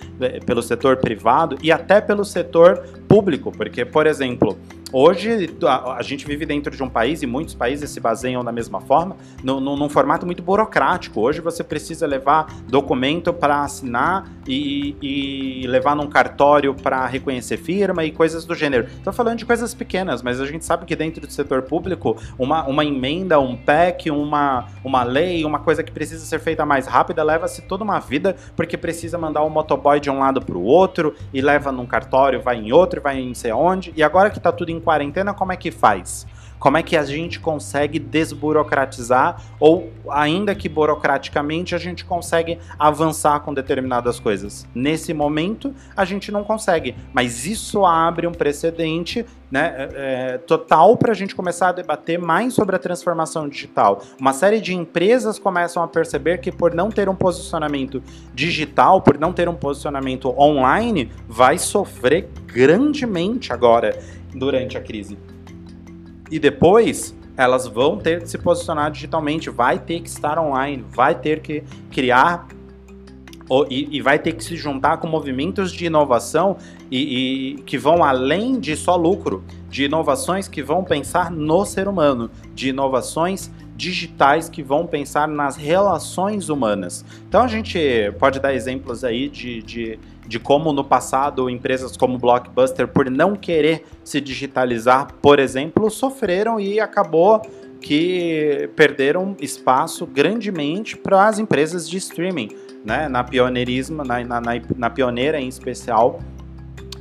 pelo 0.45 0.61
setor 0.61 0.97
privado 0.97 1.57
e 1.61 1.71
até 1.71 1.99
pelo 2.01 2.23
setor 2.23 2.83
público, 3.07 3.51
porque, 3.51 3.85
por 3.85 4.07
exemplo, 4.07 4.57
Hoje, 4.91 5.49
a, 5.63 5.95
a, 5.95 6.01
gente 6.01 6.25
vive 6.25 6.45
dentro 6.45 6.73
de 6.73 6.81
um 6.81 6.87
país, 6.87 7.21
e 7.21 7.27
muitos 7.27 7.53
países 7.53 7.89
se 7.89 7.99
baseiam 7.99 8.43
da 8.43 8.53
mesma 8.53 8.79
forma, 8.79 9.17
no, 9.43 9.59
no, 9.59 9.75
num 9.75 9.89
formato 9.89 10.25
muito 10.25 10.41
burocrático. 10.41 11.19
Hoje 11.19 11.41
você 11.41 11.61
precisa 11.61 12.07
levar 12.07 12.47
documento 12.69 13.33
para 13.33 13.63
assinar 13.63 14.31
e, 14.47 14.95
e, 15.01 15.67
levar 15.67 15.93
num 15.93 16.07
cartório 16.07 16.73
para 16.73 17.05
reconhecer 17.05 17.57
firma 17.57 18.05
e 18.05 18.11
coisas 18.11 18.45
do 18.45 18.55
gênero. 18.55 18.85
Estou 18.85 19.11
falando 19.11 19.39
de 19.39 19.45
coisas 19.45 19.73
pequenas, 19.73 20.21
mas 20.21 20.39
a 20.39 20.45
gente 20.45 20.63
sabe 20.63 20.85
que 20.85 20.95
dentro 20.95 21.27
do 21.27 21.33
setor 21.33 21.63
público, 21.63 22.15
uma, 22.39 22.65
uma 22.65 22.85
emenda, 22.85 23.39
um 23.41 23.57
PEC, 23.57 24.09
uma, 24.09 24.67
uma 24.85 25.03
lei, 25.03 25.43
uma 25.43 25.59
coisa 25.59 25.83
que 25.83 25.91
precisa 25.91 26.25
ser 26.25 26.39
feita 26.39 26.65
mais 26.65 26.87
rápida, 26.87 27.23
leva-se 27.23 27.61
toda 27.63 27.83
uma 27.83 27.99
vida, 27.99 28.37
porque 28.55 28.77
precisa 28.77 29.17
mandar 29.17 29.43
um 29.43 29.49
motoboy 29.49 29.99
de 29.99 30.09
um 30.09 30.19
lado 30.19 30.41
para 30.41 30.57
o 30.57 30.63
outro, 30.63 31.13
e 31.33 31.41
leva 31.41 31.73
num 31.73 31.85
cartório, 31.85 32.41
vai 32.41 32.55
em 32.55 32.71
outro, 32.71 33.01
vai 33.01 33.19
em 33.19 33.33
sei 33.33 33.51
onde, 33.51 33.91
e 33.97 34.01
agora 34.01 34.29
que 34.29 34.37
está 34.37 34.51
tudo 34.51 34.69
em 34.69 34.76
em 34.77 34.81
quarentena, 34.81 35.33
como 35.33 35.51
é 35.51 35.57
que 35.57 35.71
faz? 35.71 36.25
Como 36.59 36.77
é 36.77 36.83
que 36.83 36.97
a 36.97 37.03
gente 37.03 37.39
consegue 37.39 37.99
desburocratizar 37.99 39.41
ou, 39.59 39.91
ainda 40.09 40.55
que 40.55 40.67
burocraticamente, 40.67 41.75
a 41.75 41.77
gente 41.77 42.03
consegue 42.03 42.57
avançar 42.79 43.39
com 43.41 43.53
determinadas 43.53 44.19
coisas? 44.19 44.67
Nesse 44.73 45.13
momento, 45.13 45.73
a 45.95 46.03
gente 46.03 46.31
não 46.31 46.43
consegue, 46.43 46.95
mas 47.13 47.45
isso 47.45 47.85
abre 47.85 48.25
um 48.27 48.31
precedente 48.31 49.25
né, 49.49 49.73
é, 49.77 50.33
é 50.33 50.37
total 50.39 50.97
para 50.97 51.11
a 51.11 51.15
gente 51.15 51.33
começar 51.33 51.69
a 51.69 51.71
debater 51.71 52.19
mais 52.19 52.53
sobre 52.53 52.75
a 52.75 52.79
transformação 52.79 53.47
digital. 53.47 54.01
Uma 54.19 54.33
série 54.33 54.59
de 54.59 54.73
empresas 54.73 55.39
começam 55.39 55.81
a 55.81 55.87
perceber 55.87 56.39
que, 56.39 56.51
por 56.51 56.73
não 56.73 56.89
ter 56.89 57.07
um 57.07 57.15
posicionamento 57.15 58.03
digital, 58.33 59.01
por 59.01 59.17
não 59.17 59.31
ter 59.31 59.47
um 59.47 59.55
posicionamento 59.55 60.33
online, 60.37 61.11
vai 61.27 61.57
sofrer 61.57 62.27
grandemente 62.45 63.53
agora 63.53 63.97
durante 64.33 64.77
a 64.77 64.81
crise. 64.81 65.17
E 66.31 66.39
depois 66.39 67.15
elas 67.35 67.67
vão 67.67 67.97
ter 67.97 68.21
que 68.21 68.29
se 68.29 68.37
posicionar 68.37 68.91
digitalmente, 68.91 69.49
vai 69.49 69.77
ter 69.77 70.01
que 70.01 70.09
estar 70.09 70.39
online, 70.39 70.83
vai 70.89 71.13
ter 71.13 71.39
que 71.39 71.63
criar 71.91 72.47
e, 73.69 74.01
vai 74.01 74.19
ter 74.19 74.33
que 74.33 74.43
se 74.43 74.57
juntar 74.57 74.97
com 74.97 75.07
movimentos 75.07 75.71
de 75.71 75.85
inovação 75.85 76.57
e, 76.91 77.53
e, 77.55 77.61
que 77.61 77.77
vão 77.77 78.03
além 78.03 78.59
de 78.59 78.75
só 78.75 78.95
lucro, 78.95 79.43
de 79.69 79.85
inovações 79.85 80.47
que 80.47 80.61
vão 80.61 80.83
pensar 80.83 81.31
no 81.31 81.65
ser 81.65 81.87
humano, 81.87 82.29
de 82.53 82.69
inovações 82.69 83.49
digitais 83.75 84.49
que 84.49 84.63
vão 84.63 84.87
pensar 84.87 85.27
nas 85.27 85.55
relações 85.55 86.49
humanas. 86.49 87.05
Então 87.27 87.43
a 87.43 87.47
gente 87.47 87.79
pode 88.19 88.39
dar 88.39 88.53
exemplos 88.53 89.03
aí 89.03 89.29
de, 89.29 89.61
de, 89.61 89.99
de 90.27 90.39
como 90.39 90.73
no 90.73 90.83
passado 90.83 91.49
empresas 91.49 91.95
como 91.95 92.17
Blockbuster, 92.17 92.87
por 92.87 93.09
não 93.09 93.35
querer 93.35 93.83
se 94.03 94.19
digitalizar, 94.19 95.13
por 95.21 95.39
exemplo, 95.39 95.89
sofreram 95.89 96.59
e 96.59 96.79
acabou 96.79 97.41
que 97.79 98.69
perderam 98.75 99.35
espaço 99.39 100.05
grandemente 100.05 100.97
para 100.97 101.27
as 101.27 101.39
empresas 101.39 101.87
de 101.87 101.97
streaming, 101.97 102.49
né? 102.83 103.07
Na 103.07 103.23
pioneirismo, 103.23 104.03
na, 104.03 104.23
na, 104.23 104.41
na 104.75 104.89
pioneira 104.89 105.39
em 105.39 105.47
especial 105.47 106.19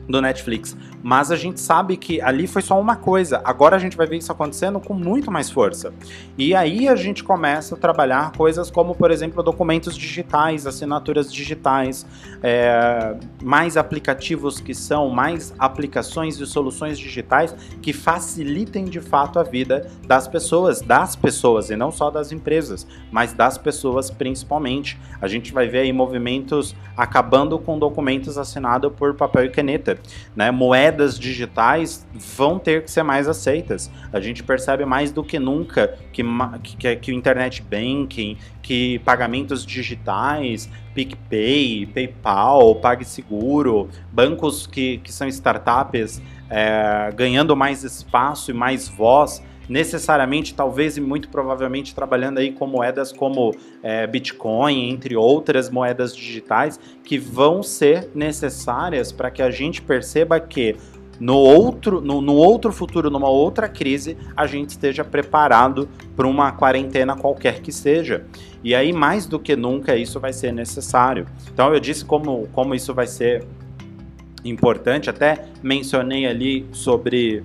do 0.09 0.21
Netflix. 0.21 0.77
Mas 1.03 1.31
a 1.31 1.37
gente 1.37 1.61
sabe 1.61 1.97
que 1.97 2.21
ali 2.21 2.47
foi 2.47 2.63
só 2.63 2.81
uma 2.81 2.97
coisa. 2.97 3.41
Agora 3.45 3.77
a 3.77 3.79
gente 3.79 3.97
vai 3.97 4.07
ver 4.07 4.17
isso 4.17 4.33
acontecendo 4.33 4.81
com 4.81 4.95
muito 4.95 5.31
mais 5.31 5.51
força. 5.51 5.93
E 6.37 6.55
aí 6.55 6.89
a 6.89 6.97
gente 6.97 7.23
começa 7.23 7.75
a 7.75 7.79
trabalhar 7.79 8.33
coisas 8.33 8.71
como, 8.71 8.95
por 8.95 9.11
exemplo, 9.11 9.43
documentos 9.43 9.97
digitais, 9.97 10.67
assinaturas 10.67 11.33
digitais, 11.33 12.07
é, 12.43 13.17
mais 13.43 13.77
aplicativos 13.77 14.61
que 14.61 14.75
são, 14.75 15.09
mais 15.09 15.55
aplicações 15.59 16.39
e 16.41 16.47
soluções 16.47 16.99
digitais 16.99 17.55
que 17.81 17.93
facilitem 17.93 18.85
de 18.85 19.01
fato 19.01 19.39
a 19.39 19.43
vida 19.43 19.91
das 20.07 20.27
pessoas, 20.27 20.81
das 20.81 21.17
pessoas 21.17 21.71
e 21.71 21.77
não 21.77 21.91
só 21.91 22.11
das 22.11 22.33
empresas, 22.33 22.87
mas 23.11 23.33
das 23.33 23.59
pessoas 23.59 24.11
principalmente. 24.11 24.99
A 25.21 25.29
gente 25.29 25.53
vai 25.53 25.69
ver 25.69 25.81
aí 25.81 25.93
movimentos 25.93 26.75
acabando 26.97 27.59
com 27.59 27.79
documentos 27.79 28.39
assinados 28.39 28.93
por 28.97 29.15
papel 29.15 29.45
e 29.47 29.51
caneta, 29.51 29.96
né? 30.35 30.51
Moedas 30.51 31.19
digitais 31.19 32.07
vão 32.37 32.59
ter 32.59 32.85
que 32.85 32.91
ser 32.91 33.03
mais 33.03 33.29
aceitas. 33.29 33.91
A 34.13 34.21
gente 34.21 34.43
percebe 34.43 34.85
mais 34.85 35.13
do 35.13 35.23
que 35.23 35.39
nunca 35.39 35.97
que, 36.13 36.23
que, 36.77 36.97
que 36.97 37.13
o 37.13 37.15
internet 37.15 37.63
banking, 37.63 38.37
que 38.63 38.99
pagamentos 39.01 39.65
digitais, 39.65 40.69
PicPay, 40.95 41.87
PayPal, 41.87 42.75
PagSeguro, 42.77 43.89
bancos 44.13 44.67
que, 44.67 44.99
que 44.99 45.13
são 45.13 45.29
startups 45.29 46.21
é, 46.49 47.13
ganhando 47.15 47.57
mais 47.57 47.85
espaço 47.85 48.51
e 48.51 48.55
mais 48.55 48.89
voz 48.89 49.43
necessariamente, 49.69 50.55
talvez 50.55 50.97
e 50.97 51.01
muito 51.01 51.29
provavelmente 51.29 51.95
trabalhando 51.95 52.39
aí 52.39 52.53
com 52.53 52.67
moedas 52.67 53.13
como 53.13 53.55
é, 53.83 54.07
Bitcoin, 54.07 54.91
entre 54.91 55.17
outras 55.17 55.71
moedas 55.71 56.15
digitais, 56.15 56.79
que 57.05 57.19
vão 57.19 57.63
ser 57.63 58.11
necessárias 58.15 59.13
para 59.13 59.31
que 59.31 59.43
a 59.43 59.51
gente 59.51 59.83
perceba 59.83 60.39
que 60.39 60.77
no 61.19 61.37
outro, 61.37 62.01
no, 62.01 62.21
no, 62.21 62.35
outro 62.35 62.73
futuro, 62.73 63.11
numa 63.11 63.29
outra 63.29 63.69
crise, 63.69 64.17
a 64.37 64.47
gente 64.47 64.71
esteja 64.71 65.03
preparado 65.03 65.89
para 66.15 66.27
uma 66.27 66.53
quarentena 66.53 67.17
qualquer 67.17 67.61
que 67.61 67.73
seja. 67.73 68.25
E 68.63 68.75
aí, 68.75 68.93
mais 68.93 69.27
do 69.27 69.39
que 69.39 69.57
nunca, 69.57 69.97
isso 69.97 70.21
vai 70.21 70.33
ser 70.33 70.53
necessário. 70.53 71.27
Então, 71.53 71.73
eu 71.73 71.81
disse 71.81 72.05
como, 72.05 72.47
como 72.53 72.75
isso 72.75 72.93
vai 72.93 73.07
ser 73.07 73.45
importante, 74.45 75.09
até 75.09 75.47
mencionei 75.63 76.27
ali 76.27 76.67
sobre 76.71 77.43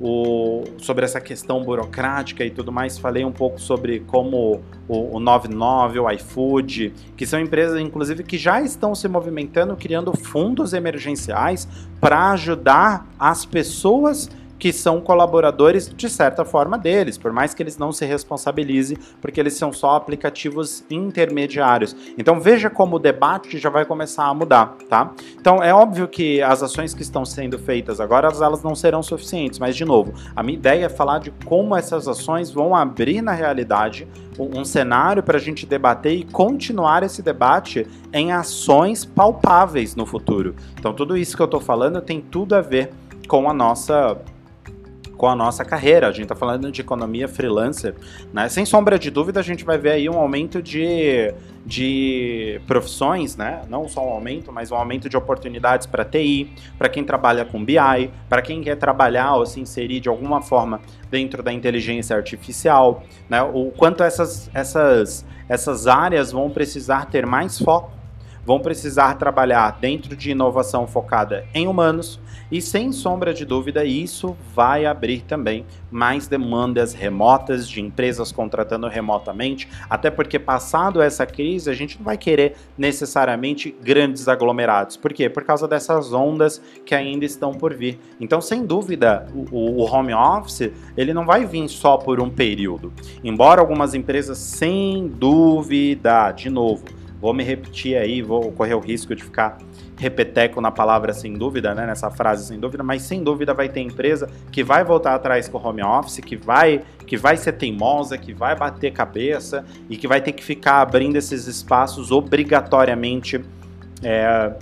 o, 0.00 0.64
sobre 0.78 1.04
essa 1.04 1.20
questão 1.20 1.62
burocrática 1.62 2.44
e 2.44 2.50
tudo 2.50 2.72
mais, 2.72 2.98
falei 2.98 3.24
um 3.24 3.32
pouco 3.32 3.60
sobre 3.60 4.00
como 4.00 4.60
o, 4.88 5.16
o 5.16 5.20
99, 5.20 6.00
o 6.00 6.10
iFood, 6.10 6.92
que 7.16 7.26
são 7.26 7.40
empresas, 7.40 7.80
inclusive, 7.80 8.22
que 8.22 8.36
já 8.36 8.60
estão 8.60 8.94
se 8.94 9.08
movimentando, 9.08 9.76
criando 9.76 10.12
fundos 10.16 10.72
emergenciais 10.72 11.68
para 12.00 12.30
ajudar 12.32 13.06
as 13.18 13.44
pessoas 13.44 14.28
que 14.64 14.72
são 14.72 14.98
colaboradores 14.98 15.92
de 15.94 16.08
certa 16.08 16.42
forma 16.42 16.78
deles, 16.78 17.18
por 17.18 17.30
mais 17.30 17.52
que 17.52 17.62
eles 17.62 17.76
não 17.76 17.92
se 17.92 18.06
responsabilizem, 18.06 18.96
porque 19.20 19.38
eles 19.38 19.52
são 19.58 19.70
só 19.74 19.94
aplicativos 19.94 20.82
intermediários. 20.90 21.94
Então 22.16 22.40
veja 22.40 22.70
como 22.70 22.96
o 22.96 22.98
debate 22.98 23.58
já 23.58 23.68
vai 23.68 23.84
começar 23.84 24.24
a 24.24 24.32
mudar, 24.32 24.74
tá? 24.88 25.12
Então 25.38 25.62
é 25.62 25.74
óbvio 25.74 26.08
que 26.08 26.40
as 26.40 26.62
ações 26.62 26.94
que 26.94 27.02
estão 27.02 27.26
sendo 27.26 27.58
feitas 27.58 28.00
agora 28.00 28.26
elas 28.26 28.62
não 28.62 28.74
serão 28.74 29.02
suficientes, 29.02 29.58
mas 29.58 29.76
de 29.76 29.84
novo, 29.84 30.14
a 30.34 30.42
minha 30.42 30.56
ideia 30.56 30.86
é 30.86 30.88
falar 30.88 31.18
de 31.18 31.30
como 31.44 31.76
essas 31.76 32.08
ações 32.08 32.50
vão 32.50 32.74
abrir 32.74 33.20
na 33.20 33.32
realidade 33.32 34.08
um 34.38 34.64
cenário 34.64 35.22
para 35.22 35.36
a 35.36 35.40
gente 35.40 35.66
debater 35.66 36.14
e 36.14 36.24
continuar 36.24 37.02
esse 37.02 37.20
debate 37.20 37.86
em 38.14 38.32
ações 38.32 39.04
palpáveis 39.04 39.94
no 39.94 40.06
futuro. 40.06 40.54
Então 40.80 40.94
tudo 40.94 41.18
isso 41.18 41.36
que 41.36 41.42
eu 41.42 41.44
estou 41.44 41.60
falando 41.60 42.00
tem 42.00 42.22
tudo 42.22 42.54
a 42.54 42.62
ver 42.62 42.94
com 43.28 43.48
a 43.48 43.52
nossa 43.52 44.16
com 45.16 45.28
a 45.28 45.34
nossa 45.34 45.64
carreira. 45.64 46.08
A 46.08 46.12
gente 46.12 46.24
está 46.24 46.34
falando 46.34 46.70
de 46.70 46.80
economia 46.80 47.28
freelancer, 47.28 47.94
né? 48.32 48.48
Sem 48.48 48.64
sombra 48.64 48.98
de 48.98 49.10
dúvida, 49.10 49.40
a 49.40 49.42
gente 49.42 49.64
vai 49.64 49.78
ver 49.78 49.92
aí 49.92 50.08
um 50.08 50.18
aumento 50.18 50.62
de, 50.62 51.32
de 51.64 52.60
profissões, 52.66 53.36
né? 53.36 53.62
Não 53.68 53.88
só 53.88 54.06
um 54.06 54.10
aumento, 54.10 54.52
mas 54.52 54.70
um 54.70 54.76
aumento 54.76 55.08
de 55.08 55.16
oportunidades 55.16 55.86
para 55.86 56.04
TI, 56.04 56.52
para 56.78 56.88
quem 56.88 57.04
trabalha 57.04 57.44
com 57.44 57.64
BI, 57.64 58.10
para 58.28 58.42
quem 58.42 58.62
quer 58.62 58.76
trabalhar 58.76 59.34
ou 59.34 59.46
se 59.46 59.60
inserir 59.60 60.00
de 60.00 60.08
alguma 60.08 60.42
forma 60.42 60.80
dentro 61.10 61.42
da 61.42 61.52
inteligência 61.52 62.16
artificial, 62.16 63.02
né? 63.28 63.42
O 63.42 63.72
quanto 63.76 64.02
essas, 64.02 64.50
essas, 64.52 65.24
essas 65.48 65.86
áreas 65.86 66.32
vão 66.32 66.50
precisar 66.50 67.06
ter 67.06 67.26
mais 67.26 67.58
foco 67.58 67.92
vão 68.46 68.60
precisar 68.60 69.14
trabalhar 69.14 69.78
dentro 69.80 70.14
de 70.14 70.30
inovação 70.30 70.86
focada 70.86 71.46
em 71.54 71.66
humanos 71.66 72.20
e, 72.50 72.60
sem 72.60 72.92
sombra 72.92 73.32
de 73.32 73.44
dúvida, 73.44 73.84
isso 73.84 74.36
vai 74.54 74.86
abrir 74.86 75.22
também 75.22 75.64
mais 75.90 76.26
demandas 76.26 76.92
remotas 76.92 77.68
de 77.68 77.80
empresas 77.80 78.32
contratando 78.32 78.88
remotamente, 78.88 79.68
até 79.88 80.10
porque, 80.10 80.38
passado 80.38 81.00
essa 81.00 81.24
crise, 81.26 81.70
a 81.70 81.74
gente 81.74 81.98
não 81.98 82.04
vai 82.04 82.18
querer 82.18 82.56
necessariamente 82.76 83.74
grandes 83.82 84.28
aglomerados. 84.28 84.96
Por 84.96 85.12
quê? 85.12 85.28
Por 85.28 85.44
causa 85.44 85.68
dessas 85.68 86.12
ondas 86.12 86.60
que 86.84 86.94
ainda 86.94 87.24
estão 87.24 87.52
por 87.52 87.74
vir. 87.74 87.98
Então, 88.20 88.40
sem 88.40 88.64
dúvida, 88.64 89.26
o, 89.50 89.82
o 89.82 89.84
home 89.84 90.12
office 90.12 90.72
ele 90.96 91.14
não 91.14 91.24
vai 91.24 91.44
vir 91.46 91.68
só 91.68 91.96
por 91.96 92.20
um 92.20 92.30
período. 92.30 92.92
Embora 93.22 93.60
algumas 93.60 93.94
empresas, 93.94 94.38
sem 94.38 95.08
dúvida, 95.08 96.32
de 96.32 96.50
novo, 96.50 96.84
Vou 97.20 97.32
me 97.32 97.42
repetir 97.42 97.96
aí, 97.96 98.20
vou 98.22 98.52
correr 98.52 98.74
o 98.74 98.80
risco 98.80 99.14
de 99.14 99.22
ficar 99.22 99.58
repeteco 99.96 100.60
na 100.60 100.70
palavra 100.70 101.12
sem 101.12 101.32
dúvida, 101.34 101.74
né, 101.74 101.86
nessa 101.86 102.10
frase 102.10 102.46
sem 102.46 102.58
dúvida, 102.58 102.82
mas 102.82 103.02
sem 103.02 103.22
dúvida 103.22 103.54
vai 103.54 103.68
ter 103.68 103.80
empresa 103.80 104.28
que 104.50 104.62
vai 104.62 104.84
voltar 104.84 105.14
atrás 105.14 105.48
com 105.48 105.58
o 105.58 105.66
home 105.66 105.82
office, 105.82 106.18
que 106.18 106.36
vai, 106.36 106.82
que 107.06 107.16
vai 107.16 107.36
ser 107.36 107.52
teimosa, 107.52 108.18
que 108.18 108.34
vai 108.34 108.56
bater 108.56 108.92
cabeça 108.92 109.64
e 109.88 109.96
que 109.96 110.08
vai 110.08 110.20
ter 110.20 110.32
que 110.32 110.44
ficar 110.44 110.80
abrindo 110.80 111.16
esses 111.16 111.46
espaços 111.46 112.10
obrigatoriamente 112.10 113.42
é, 114.02 114.52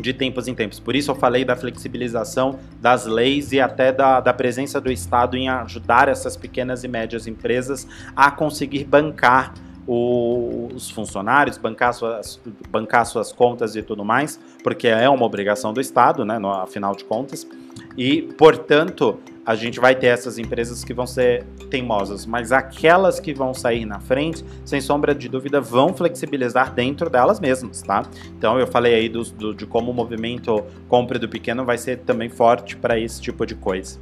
de 0.00 0.12
tempos 0.12 0.48
em 0.48 0.54
tempos. 0.54 0.80
Por 0.80 0.94
isso 0.96 1.10
eu 1.10 1.14
falei 1.14 1.44
da 1.44 1.56
flexibilização 1.56 2.58
das 2.80 3.06
leis 3.06 3.52
e 3.52 3.60
até 3.60 3.92
da, 3.92 4.20
da 4.20 4.32
presença 4.32 4.80
do 4.80 4.90
Estado 4.90 5.36
em 5.36 5.48
ajudar 5.48 6.08
essas 6.08 6.36
pequenas 6.36 6.84
e 6.84 6.88
médias 6.88 7.26
empresas 7.26 7.86
a 8.14 8.30
conseguir 8.30 8.84
bancar 8.84 9.54
os 9.86 10.90
funcionários, 10.90 11.58
bancar 11.58 11.92
suas, 11.92 12.40
bancar 12.70 13.04
suas 13.06 13.32
contas 13.32 13.76
e 13.76 13.82
tudo 13.82 14.04
mais, 14.04 14.40
porque 14.62 14.88
é 14.88 15.08
uma 15.08 15.26
obrigação 15.26 15.72
do 15.72 15.80
Estado, 15.80 16.24
né, 16.24 16.38
no, 16.38 16.50
afinal 16.50 16.94
de 16.94 17.04
contas. 17.04 17.46
E, 17.96 18.22
portanto, 18.38 19.18
a 19.46 19.54
gente 19.54 19.78
vai 19.78 19.94
ter 19.94 20.06
essas 20.06 20.38
empresas 20.38 20.82
que 20.82 20.94
vão 20.94 21.06
ser 21.06 21.44
teimosas, 21.70 22.24
mas 22.24 22.50
aquelas 22.50 23.20
que 23.20 23.34
vão 23.34 23.52
sair 23.52 23.84
na 23.84 24.00
frente, 24.00 24.44
sem 24.64 24.80
sombra 24.80 25.14
de 25.14 25.28
dúvida, 25.28 25.60
vão 25.60 25.92
flexibilizar 25.92 26.72
dentro 26.72 27.10
delas 27.10 27.38
mesmas, 27.38 27.82
tá? 27.82 28.04
Então 28.36 28.58
eu 28.58 28.66
falei 28.66 28.94
aí 28.94 29.08
do, 29.08 29.22
do 29.22 29.54
de 29.54 29.66
como 29.66 29.90
o 29.90 29.94
movimento 29.94 30.64
compra 30.88 31.18
do 31.18 31.28
pequeno 31.28 31.64
vai 31.64 31.76
ser 31.76 31.98
também 31.98 32.30
forte 32.30 32.76
para 32.76 32.98
esse 32.98 33.20
tipo 33.20 33.44
de 33.44 33.54
coisa. 33.54 34.00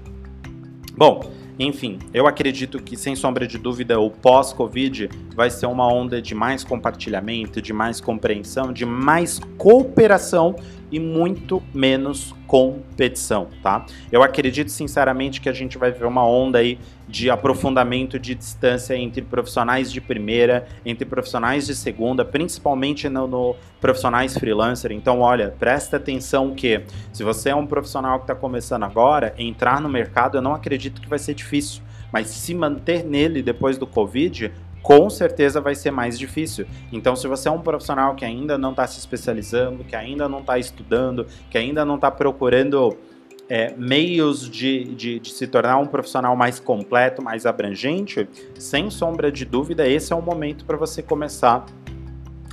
Bom, 0.97 1.31
enfim, 1.59 1.99
eu 2.15 2.27
acredito 2.27 2.83
que, 2.83 2.97
sem 2.97 3.15
sombra 3.15 3.47
de 3.47 3.59
dúvida, 3.59 4.01
o 4.01 4.11
pós-Covid 4.11 5.09
vai 5.35 5.51
ser 5.51 5.67
uma 5.67 5.87
onda 5.87 6.21
de 6.21 6.35
mais 6.35 6.65
compartilhamento, 6.65 7.61
de 7.61 7.73
mais 7.73 8.01
compreensão, 8.01 8.73
de 8.73 8.87
mais 8.87 9.39
cooperação 9.59 10.57
e 10.91 10.99
muito 10.99 11.63
menos 11.73 12.35
competição, 12.47 13.49
tá? 13.63 13.87
Eu 14.11 14.23
acredito 14.23 14.71
sinceramente 14.71 15.41
que 15.41 15.49
a 15.49 15.53
gente 15.53 15.79
vai 15.79 15.91
ver 15.91 16.05
uma 16.05 16.27
onda 16.27 16.59
aí 16.59 16.79
de 17.13 17.29
aprofundamento 17.29 18.19
de 18.19 18.35
distância 18.35 18.97
entre 18.97 19.21
profissionais 19.21 19.93
de 19.93 20.01
primeira, 20.01 20.67
entre 20.83 21.05
profissionais 21.05 21.67
de 21.67 21.75
segunda, 21.75 22.25
principalmente 22.25 23.07
no, 23.07 23.27
no 23.27 23.55
profissionais 23.83 24.33
freelancer. 24.33 24.91
Então, 24.93 25.21
olha, 25.21 25.55
presta 25.59 25.99
atenção 25.99 26.55
que 26.55 26.81
se 27.13 27.23
você 27.23 27.51
é 27.51 27.55
um 27.55 27.67
profissional 27.67 28.19
que 28.19 28.25
está 28.25 28.35
começando 28.35 28.85
agora, 28.85 29.35
entrar 29.37 29.79
no 29.79 29.91
mercado 29.91 30.39
eu 30.39 30.43
não 30.43 30.55
acredito 30.55 31.03
que 31.03 31.09
vai 31.09 31.19
ser 31.19 31.35
difícil, 31.35 31.83
mas 32.11 32.29
se 32.29 32.55
manter 32.55 33.05
nele 33.05 33.43
depois 33.43 33.77
do 33.77 33.87
Covid 33.87 34.51
com 34.83 35.11
certeza 35.11 35.61
vai 35.61 35.75
ser 35.75 35.91
mais 35.91 36.19
difícil. 36.19 36.67
Então, 36.91 37.15
se 37.15 37.29
você 37.29 37.49
é 37.49 37.53
um 37.53 37.61
profissional 37.61 38.15
que 38.15 38.25
ainda 38.25 38.57
não 38.57 38.71
está 38.71 38.87
se 38.87 38.99
especializando, 38.99 39.85
que 39.85 39.95
ainda 39.95 40.29
não 40.29 40.41
está 40.41 40.59
estudando, 40.59 41.27
que 41.51 41.59
ainda 41.59 41.85
não 41.85 41.97
está 41.97 42.11
procurando 42.11 42.97
é, 43.53 43.75
meios 43.77 44.49
de, 44.49 44.85
de, 44.95 45.19
de, 45.19 45.31
se 45.31 45.47
tornar 45.47 45.77
um 45.77 45.85
profissional 45.85 46.35
mais 46.35 46.59
completo, 46.59 47.23
mais 47.23 47.45
abrangente, 47.45 48.27
sem 48.59 48.89
sombra 48.89 49.31
de 49.31 49.45
dúvida, 49.45 49.87
esse 49.87 50.11
é 50.11 50.17
o 50.17 50.23
momento 50.23 50.65
para 50.65 50.79
você 50.79 51.03
começar 51.03 51.67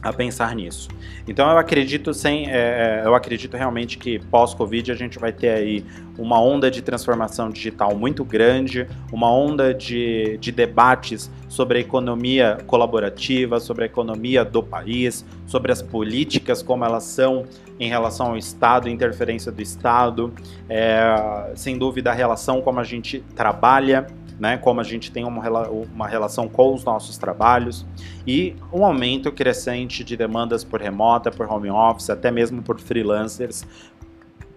a 0.02 0.14
pensar 0.14 0.56
nisso. 0.56 0.90
Então 1.28 1.50
eu 1.50 1.58
acredito 1.58 2.14
sem, 2.14 2.50
é, 2.50 3.02
é, 3.02 3.02
eu 3.06 3.14
acredito 3.14 3.56
realmente 3.56 3.98
que 3.98 4.20
pós-Covid 4.20 4.92
a 4.92 4.96
gente 4.96 5.20
vai 5.20 5.32
ter 5.32 5.50
aí 5.50 5.86
uma 6.18 6.42
onda 6.42 6.70
de 6.70 6.82
transformação 6.82 7.50
digital 7.50 7.96
muito 7.96 8.26
grande, 8.26 8.88
uma 9.12 9.32
onda 9.32 9.74
de, 9.74 10.38
de 10.40 10.52
debates 10.52 11.32
sobre 11.48 11.78
a 11.78 11.82
economia 11.82 12.58
colaborativa, 12.68 13.60
sobre 13.60 13.84
a 13.84 13.86
economia 13.86 14.44
do 14.44 14.62
país, 14.62 15.26
sobre 15.46 15.72
as 15.72 15.82
políticas 15.82 16.62
como 16.62 16.84
elas 16.84 17.04
são 17.04 17.46
em 17.80 17.90
relação 17.90 18.28
ao 18.28 18.38
Estado, 18.38 18.90
interferência 18.90 19.52
do 19.52 19.62
Estado, 19.62 20.34
é, 20.68 21.52
sem 21.56 21.78
dúvida 21.78 22.12
a 22.12 22.14
relação 22.14 22.62
como 22.62 22.80
a 22.80 22.84
gente 22.84 23.24
trabalha 23.36 24.08
né, 24.40 24.58
como 24.58 24.80
a 24.80 24.84
gente 24.84 25.12
tem 25.12 25.26
uma, 25.26 25.68
uma 25.70 26.08
relação 26.08 26.48
com 26.48 26.74
os 26.74 26.84
nossos 26.84 27.18
trabalhos 27.18 27.86
e 28.26 28.56
um 28.72 28.86
aumento 28.86 29.32
crescente 29.32 30.04
de 30.04 30.16
demandas 30.16 30.64
por 30.64 30.82
remota, 30.82 31.30
por 31.30 31.52
home 31.52 31.70
office, 31.70 32.10
até 32.10 32.32
mesmo 32.32 32.62
por 32.62 32.80
freelancers, 32.80 33.66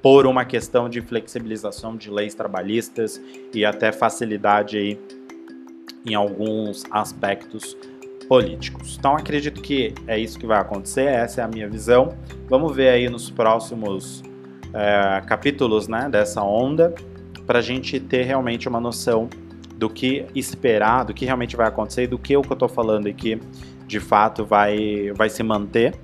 por 0.01 0.27
uma 0.27 0.45
questão 0.45 0.89
de 0.89 1.01
flexibilização 1.01 1.97
de 1.97 2.11
leis 2.11 2.35
trabalhistas 2.35 3.21
e 3.53 3.65
até 3.65 3.93
facilidade 3.93 4.77
aí 4.77 4.99
em 6.05 6.15
alguns 6.15 6.85
aspectos 6.91 7.77
políticos. 8.29 8.97
Então 8.99 9.17
acredito 9.17 9.61
que 9.61 9.95
é 10.07 10.19
isso 10.19 10.39
que 10.39 10.47
vai 10.47 10.59
acontecer, 10.59 11.07
essa 11.07 11.41
é 11.41 11.45
a 11.45 11.49
minha 11.49 11.69
visão. 11.69 12.17
Vamos 12.49 12.75
ver 12.75 12.89
aí 12.89 13.09
nos 13.09 13.31
próximos 13.31 14.23
é, 14.75 15.23
capítulos 15.27 15.87
né, 15.87 16.09
dessa 16.11 16.43
onda 16.43 16.95
para 17.47 17.59
a 17.59 17.63
gente 17.63 18.01
ter 18.01 18.23
realmente 18.23 18.69
uma 18.69 18.81
noção 18.81 19.29
do 19.83 19.91
que 19.91 20.27
esperar, 20.33 21.05
do 21.05 21.13
que 21.13 21.25
realmente 21.25 21.57
vai 21.57 21.67
acontecer, 21.67 22.07
do 22.07 22.17
que 22.17 22.37
o 22.37 22.43
que 22.43 22.51
eu 22.51 22.55
estou 22.55 22.69
falando 22.69 23.09
aqui 23.09 23.41
de 23.85 23.99
fato 23.99 24.45
vai, 24.45 25.11
vai 25.13 25.29
se 25.29 25.43
manter 25.43 25.99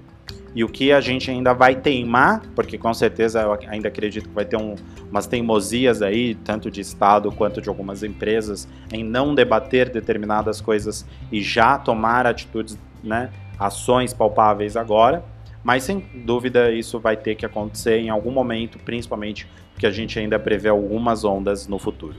e 0.52 0.64
o 0.64 0.68
que 0.68 0.90
a 0.90 1.00
gente 1.00 1.30
ainda 1.30 1.54
vai 1.54 1.76
teimar, 1.76 2.42
porque 2.56 2.76
com 2.76 2.92
certeza 2.92 3.40
eu 3.40 3.56
ainda 3.68 3.86
acredito 3.86 4.28
que 4.28 4.34
vai 4.34 4.44
ter 4.44 4.56
um, 4.56 4.74
umas 5.08 5.28
teimosias 5.28 6.02
aí, 6.02 6.34
tanto 6.34 6.72
de 6.72 6.80
Estado 6.80 7.30
quanto 7.30 7.60
de 7.62 7.68
algumas 7.68 8.02
empresas, 8.02 8.66
em 8.92 9.04
não 9.04 9.32
debater 9.32 9.90
determinadas 9.90 10.60
coisas 10.60 11.06
e 11.30 11.40
já 11.40 11.78
tomar 11.78 12.26
atitudes, 12.26 12.76
né, 13.00 13.30
ações 13.60 14.12
palpáveis 14.12 14.76
agora, 14.76 15.24
mas 15.62 15.84
sem 15.84 16.00
dúvida 16.24 16.72
isso 16.72 16.98
vai 16.98 17.16
ter 17.16 17.36
que 17.36 17.46
acontecer 17.46 18.00
em 18.00 18.10
algum 18.10 18.32
momento, 18.32 18.76
principalmente 18.80 19.48
porque 19.72 19.86
a 19.86 19.92
gente 19.92 20.18
ainda 20.18 20.36
prevê 20.36 20.68
algumas 20.68 21.24
ondas 21.24 21.68
no 21.68 21.78
futuro. 21.78 22.16